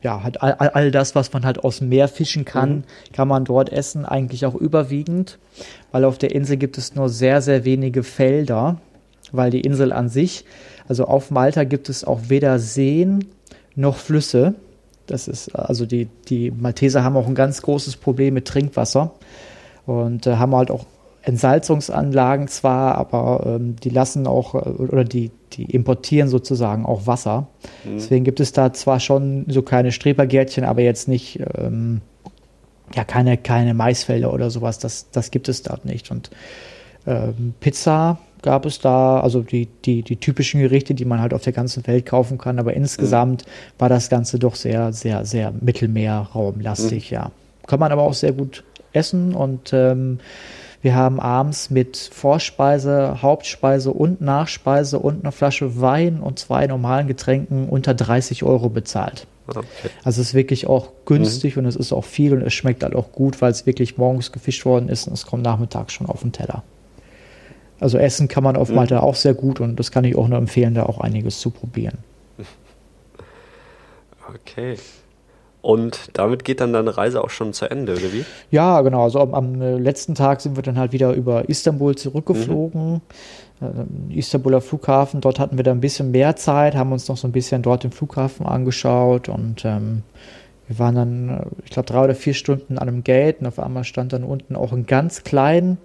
[0.03, 2.84] ja, halt all, all, das, was man halt aus dem Meer fischen kann, mhm.
[3.12, 5.38] kann man dort essen, eigentlich auch überwiegend,
[5.92, 8.80] weil auf der Insel gibt es nur sehr, sehr wenige Felder,
[9.32, 10.44] weil die Insel an sich,
[10.88, 13.26] also auf Malta gibt es auch weder Seen
[13.74, 14.55] noch Flüsse.
[15.11, 19.12] Das ist, also die, die Malteser haben auch ein ganz großes Problem mit Trinkwasser
[19.86, 20.86] und äh, haben halt auch
[21.22, 27.48] Entsalzungsanlagen zwar, aber ähm, die lassen auch, äh, oder die, die importieren sozusagen auch Wasser.
[27.84, 27.96] Mhm.
[27.96, 32.00] Deswegen gibt es da zwar schon so kleine Strebergärtchen, aber jetzt nicht, ähm,
[32.94, 34.78] ja, keine, keine Maisfelder oder sowas.
[34.78, 36.11] Das, das gibt es dort nicht.
[36.11, 36.30] Und
[37.06, 41.43] ähm, Pizza gab es da, also die, die, die typischen Gerichte, die man halt auf
[41.43, 43.80] der ganzen Welt kaufen kann, aber insgesamt mhm.
[43.80, 47.14] war das Ganze doch sehr, sehr, sehr Mittelmeerraumlastig, mhm.
[47.14, 47.30] ja.
[47.66, 50.18] Kann man aber auch sehr gut essen und ähm,
[50.82, 57.07] wir haben abends mit Vorspeise, Hauptspeise und Nachspeise und einer Flasche Wein und zwei normalen
[57.07, 59.26] Getränken unter 30 Euro bezahlt.
[59.47, 59.91] Okay.
[60.05, 61.62] Also es ist wirklich auch günstig mhm.
[61.62, 64.32] und es ist auch viel und es schmeckt halt auch gut, weil es wirklich morgens
[64.32, 66.62] gefischt worden ist und es kommt nachmittags schon auf den Teller.
[67.81, 68.76] Also essen kann man auf mhm.
[68.76, 71.51] Malta auch sehr gut und das kann ich auch nur empfehlen, da auch einiges zu
[71.51, 71.99] probieren.
[74.33, 74.76] Okay.
[75.61, 78.24] Und damit geht dann deine Reise auch schon zu Ende, oder wie?
[78.51, 79.03] Ja, genau.
[79.03, 83.03] Also am, am äh, letzten Tag sind wir dann halt wieder über Istanbul zurückgeflogen.
[83.61, 84.11] Mhm.
[84.11, 87.28] Äh, Istanbuler Flughafen, dort hatten wir dann ein bisschen mehr Zeit, haben uns noch so
[87.28, 90.03] ein bisschen dort den Flughafen angeschaut und ähm,
[90.66, 93.59] wir waren dann, äh, ich glaube, drei oder vier Stunden an einem Gate und auf
[93.59, 95.76] einmal stand dann unten auch ein ganz klein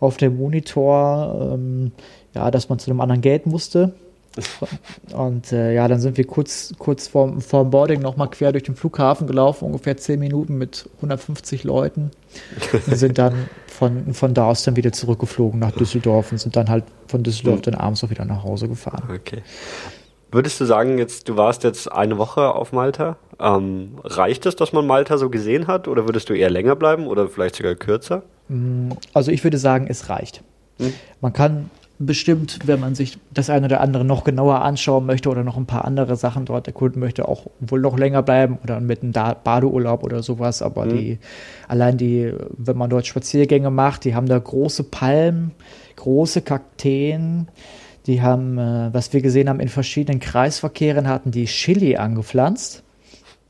[0.00, 1.92] auf dem Monitor, ähm,
[2.34, 3.94] ja, dass man zu einem anderen Gate musste.
[5.12, 8.76] Und äh, ja, dann sind wir kurz, kurz vorm, vorm Boarding nochmal quer durch den
[8.76, 12.12] Flughafen gelaufen, ungefähr zehn Minuten mit 150 Leuten.
[12.86, 16.68] Und sind dann von, von da aus dann wieder zurückgeflogen nach Düsseldorf und sind dann
[16.68, 17.62] halt von Düsseldorf mhm.
[17.62, 19.02] dann abends auch wieder nach Hause gefahren.
[19.12, 19.42] Okay.
[20.32, 23.16] Würdest du sagen, jetzt, du warst jetzt eine Woche auf Malta?
[23.40, 25.88] Ähm, reicht es, dass man Malta so gesehen hat?
[25.88, 28.22] Oder würdest du eher länger bleiben oder vielleicht sogar kürzer?
[28.50, 30.42] Mm, also ich würde sagen, es reicht.
[30.78, 30.92] Hm?
[31.20, 35.44] Man kann bestimmt, wenn man sich das eine oder andere noch genauer anschauen möchte oder
[35.44, 39.02] noch ein paar andere Sachen dort erkunden möchte, auch wohl noch länger bleiben oder mit
[39.02, 40.62] einem Badeurlaub oder sowas.
[40.62, 40.90] Aber mhm.
[40.90, 41.18] die,
[41.68, 45.52] allein die, wenn man dort Spaziergänge macht, die haben da große Palmen,
[45.96, 47.48] große Kakteen.
[48.06, 52.82] Die haben, äh, was wir gesehen haben, in verschiedenen Kreisverkehren hatten die Chili angepflanzt.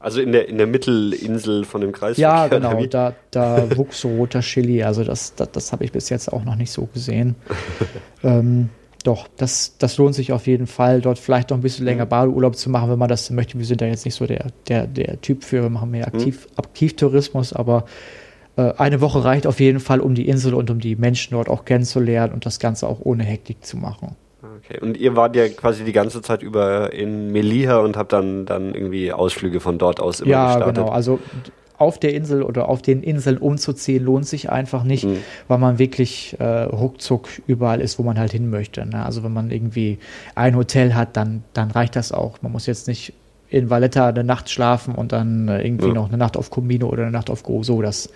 [0.01, 2.17] Also in der, in der Mittelinsel von dem Kreis.
[2.17, 4.83] Ja, genau, da, da wuchs so roter Chili.
[4.83, 7.37] Also das, das, das habe ich bis jetzt auch noch nicht so gesehen.
[8.25, 8.71] ähm,
[9.05, 12.07] doch, das, das lohnt sich auf jeden Fall, dort vielleicht noch ein bisschen länger.
[12.07, 13.59] Badeurlaub zu machen, wenn man das möchte.
[13.59, 16.15] Wir sind da jetzt nicht so der, der, der Typ für, wir machen mehr mhm.
[16.15, 16.59] Aktiv, mhm.
[16.59, 17.85] Aktivtourismus, aber
[18.57, 21.49] äh, eine Woche reicht auf jeden Fall, um die Insel und um die Menschen dort
[21.49, 24.17] auch kennenzulernen und das Ganze auch ohne Hektik zu machen.
[24.43, 28.47] Okay, und ihr wart ja quasi die ganze Zeit über in Melilla und habt dann,
[28.47, 30.77] dann irgendwie Ausflüge von dort aus immer ja, gestartet?
[30.79, 30.95] Ja, genau.
[30.95, 31.19] Also
[31.81, 35.19] auf der Insel oder auf den Inseln umzuziehen lohnt sich einfach nicht, mhm.
[35.49, 38.85] weil man wirklich äh, ruckzuck überall ist, wo man halt hin möchte.
[38.85, 39.05] Ne?
[39.05, 39.99] Also wenn man irgendwie
[40.35, 42.43] ein Hotel hat, dann, dann reicht das auch.
[42.43, 43.15] Man muss jetzt nicht
[43.49, 45.95] in Valletta eine Nacht schlafen und dann äh, irgendwie ja.
[45.95, 47.81] noch eine Nacht auf Comino oder eine Nacht auf Gozo.
[47.81, 48.11] Das,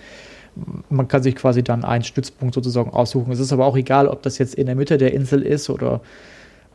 [0.88, 3.32] man kann sich quasi dann einen Stützpunkt sozusagen aussuchen.
[3.32, 6.00] Es ist aber auch egal, ob das jetzt in der Mitte der Insel ist oder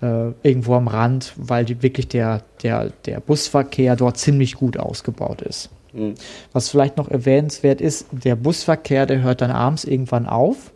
[0.01, 5.41] äh, irgendwo am Rand, weil die, wirklich der, der, der Busverkehr dort ziemlich gut ausgebaut
[5.41, 5.69] ist.
[5.93, 6.15] Mhm.
[6.53, 10.71] Was vielleicht noch erwähnenswert ist, der Busverkehr, der hört dann abends irgendwann auf.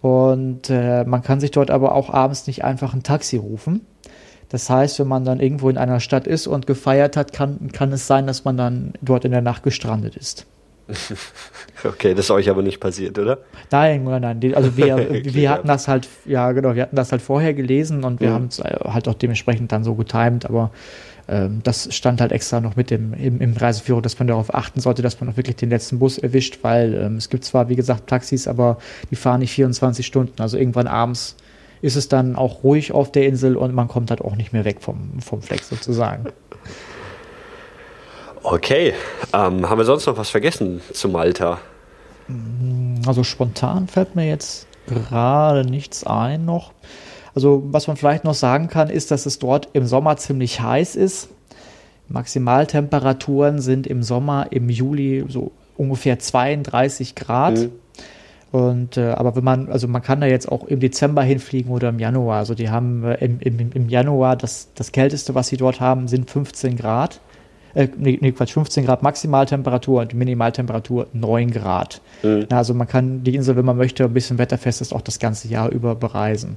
[0.00, 3.84] Und äh, man kann sich dort aber auch abends nicht einfach ein Taxi rufen.
[4.48, 7.92] Das heißt, wenn man dann irgendwo in einer Stadt ist und gefeiert hat, kann, kann
[7.92, 10.46] es sein, dass man dann dort in der Nacht gestrandet ist.
[11.84, 13.38] Okay, das ist euch aber nicht passiert, oder?
[13.70, 14.54] Nein, nein, nein.
[14.54, 18.20] Also wir, wir hatten das halt, ja genau, wir hatten das halt vorher gelesen und
[18.20, 18.34] wir mhm.
[18.34, 20.72] haben es äh, halt auch dementsprechend dann so getimt, aber
[21.28, 24.80] ähm, das stand halt extra noch mit dem, im, im, Reiseführer, dass man darauf achten
[24.80, 27.76] sollte, dass man auch wirklich den letzten Bus erwischt, weil ähm, es gibt zwar, wie
[27.76, 28.78] gesagt, Taxis, aber
[29.10, 30.40] die fahren nicht 24 Stunden.
[30.40, 31.36] Also irgendwann abends
[31.80, 34.64] ist es dann auch ruhig auf der Insel und man kommt halt auch nicht mehr
[34.64, 36.24] weg vom, vom Fleck sozusagen.
[38.50, 38.94] Okay,
[39.34, 41.58] ähm, haben wir sonst noch was vergessen zu Malta?
[43.06, 46.72] Also spontan fällt mir jetzt gerade nichts ein noch.
[47.34, 50.96] Also was man vielleicht noch sagen kann, ist, dass es dort im Sommer ziemlich heiß
[50.96, 51.28] ist.
[52.08, 57.58] Maximaltemperaturen sind im Sommer im Juli so ungefähr 32 Grad.
[57.58, 57.72] Mhm.
[58.50, 61.90] Und äh, aber wenn man, also man kann da jetzt auch im Dezember hinfliegen oder
[61.90, 62.38] im Januar.
[62.38, 66.08] Also die haben äh, im, im, im Januar das, das kälteste, was sie dort haben,
[66.08, 67.20] sind 15 Grad.
[67.74, 72.00] Äh, nee, nee, Quatsch, 15 Grad Maximaltemperatur und Minimaltemperatur 9 Grad.
[72.22, 72.46] Mhm.
[72.50, 75.48] Also man kann die Insel, wenn man möchte, ein bisschen wetterfest ist, auch das ganze
[75.48, 76.56] Jahr über bereisen.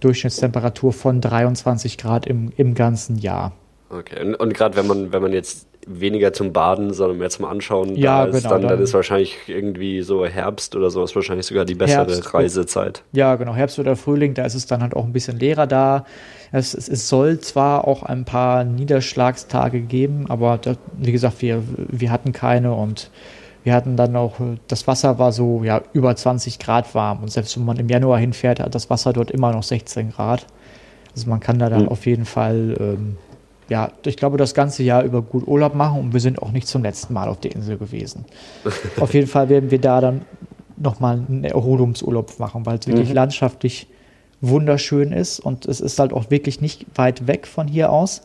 [0.00, 3.52] Durchschnittstemperatur von 23 Grad im, im ganzen Jahr.
[3.90, 7.44] Okay, und, und gerade wenn man, wenn man jetzt weniger zum Baden, sondern mehr zum
[7.44, 11.46] Anschauen ja, da ist, genau, dann, dann, ist wahrscheinlich irgendwie so Herbst oder sowas wahrscheinlich
[11.46, 13.02] sogar die bessere Herbst, Reisezeit.
[13.12, 16.04] Ja, genau, Herbst oder Frühling, da ist es dann halt auch ein bisschen leerer da.
[16.52, 21.62] Es, es, es soll zwar auch ein paar Niederschlagstage geben, aber das, wie gesagt, wir,
[21.76, 23.10] wir hatten keine und
[23.62, 24.36] wir hatten dann auch,
[24.68, 28.18] das Wasser war so ja über 20 Grad warm und selbst wenn man im Januar
[28.18, 30.46] hinfährt, hat das Wasser dort immer noch 16 Grad.
[31.14, 31.88] Also man kann da dann mhm.
[31.88, 33.16] auf jeden Fall ähm,
[33.70, 36.66] ja, ich glaube, das ganze Jahr über gut Urlaub machen und wir sind auch nicht
[36.66, 38.24] zum letzten Mal auf der Insel gewesen.
[39.00, 40.22] auf jeden Fall werden wir da dann
[40.76, 43.14] nochmal einen Erholungsurlaub machen, weil es wirklich mhm.
[43.14, 43.86] landschaftlich
[44.40, 48.22] wunderschön ist und es ist halt auch wirklich nicht weit weg von hier aus,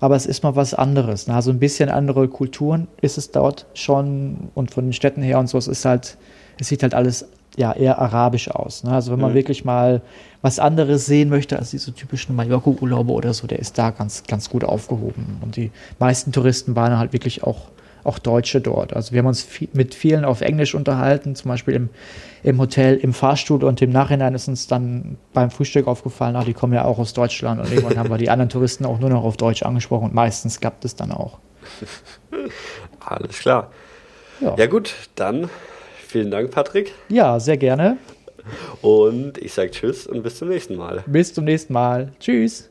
[0.00, 1.28] aber es ist mal was anderes.
[1.28, 1.34] Ne?
[1.34, 5.48] Also ein bisschen andere Kulturen ist es dort schon und von den Städten her und
[5.48, 6.16] so, es ist halt,
[6.58, 8.84] es sieht halt alles ja eher arabisch aus.
[8.84, 8.92] Ne?
[8.92, 9.36] Also wenn man mhm.
[9.36, 10.02] wirklich mal
[10.42, 14.48] was anderes sehen möchte als diese typischen Mallorca-Urlaube oder so, der ist da ganz, ganz
[14.48, 15.38] gut aufgehoben.
[15.42, 17.66] Und die meisten Touristen waren halt wirklich auch,
[18.04, 18.94] auch Deutsche dort.
[18.94, 21.88] Also wir haben uns viel, mit vielen auf Englisch unterhalten, zum Beispiel im,
[22.42, 26.54] im Hotel, im Fahrstuhl und im Nachhinein ist uns dann beim Frühstück aufgefallen, ach, die
[26.54, 29.24] kommen ja auch aus Deutschland und irgendwann haben wir die anderen Touristen auch nur noch
[29.24, 31.38] auf Deutsch angesprochen und meistens gab es dann auch.
[33.00, 33.70] Alles klar.
[34.40, 34.54] Ja.
[34.56, 35.50] ja gut, dann
[36.10, 36.92] vielen Dank, Patrick.
[37.08, 37.96] Ja, sehr gerne.
[38.82, 41.04] Und ich sage Tschüss und bis zum nächsten Mal.
[41.06, 42.12] Bis zum nächsten Mal.
[42.18, 42.68] Tschüss.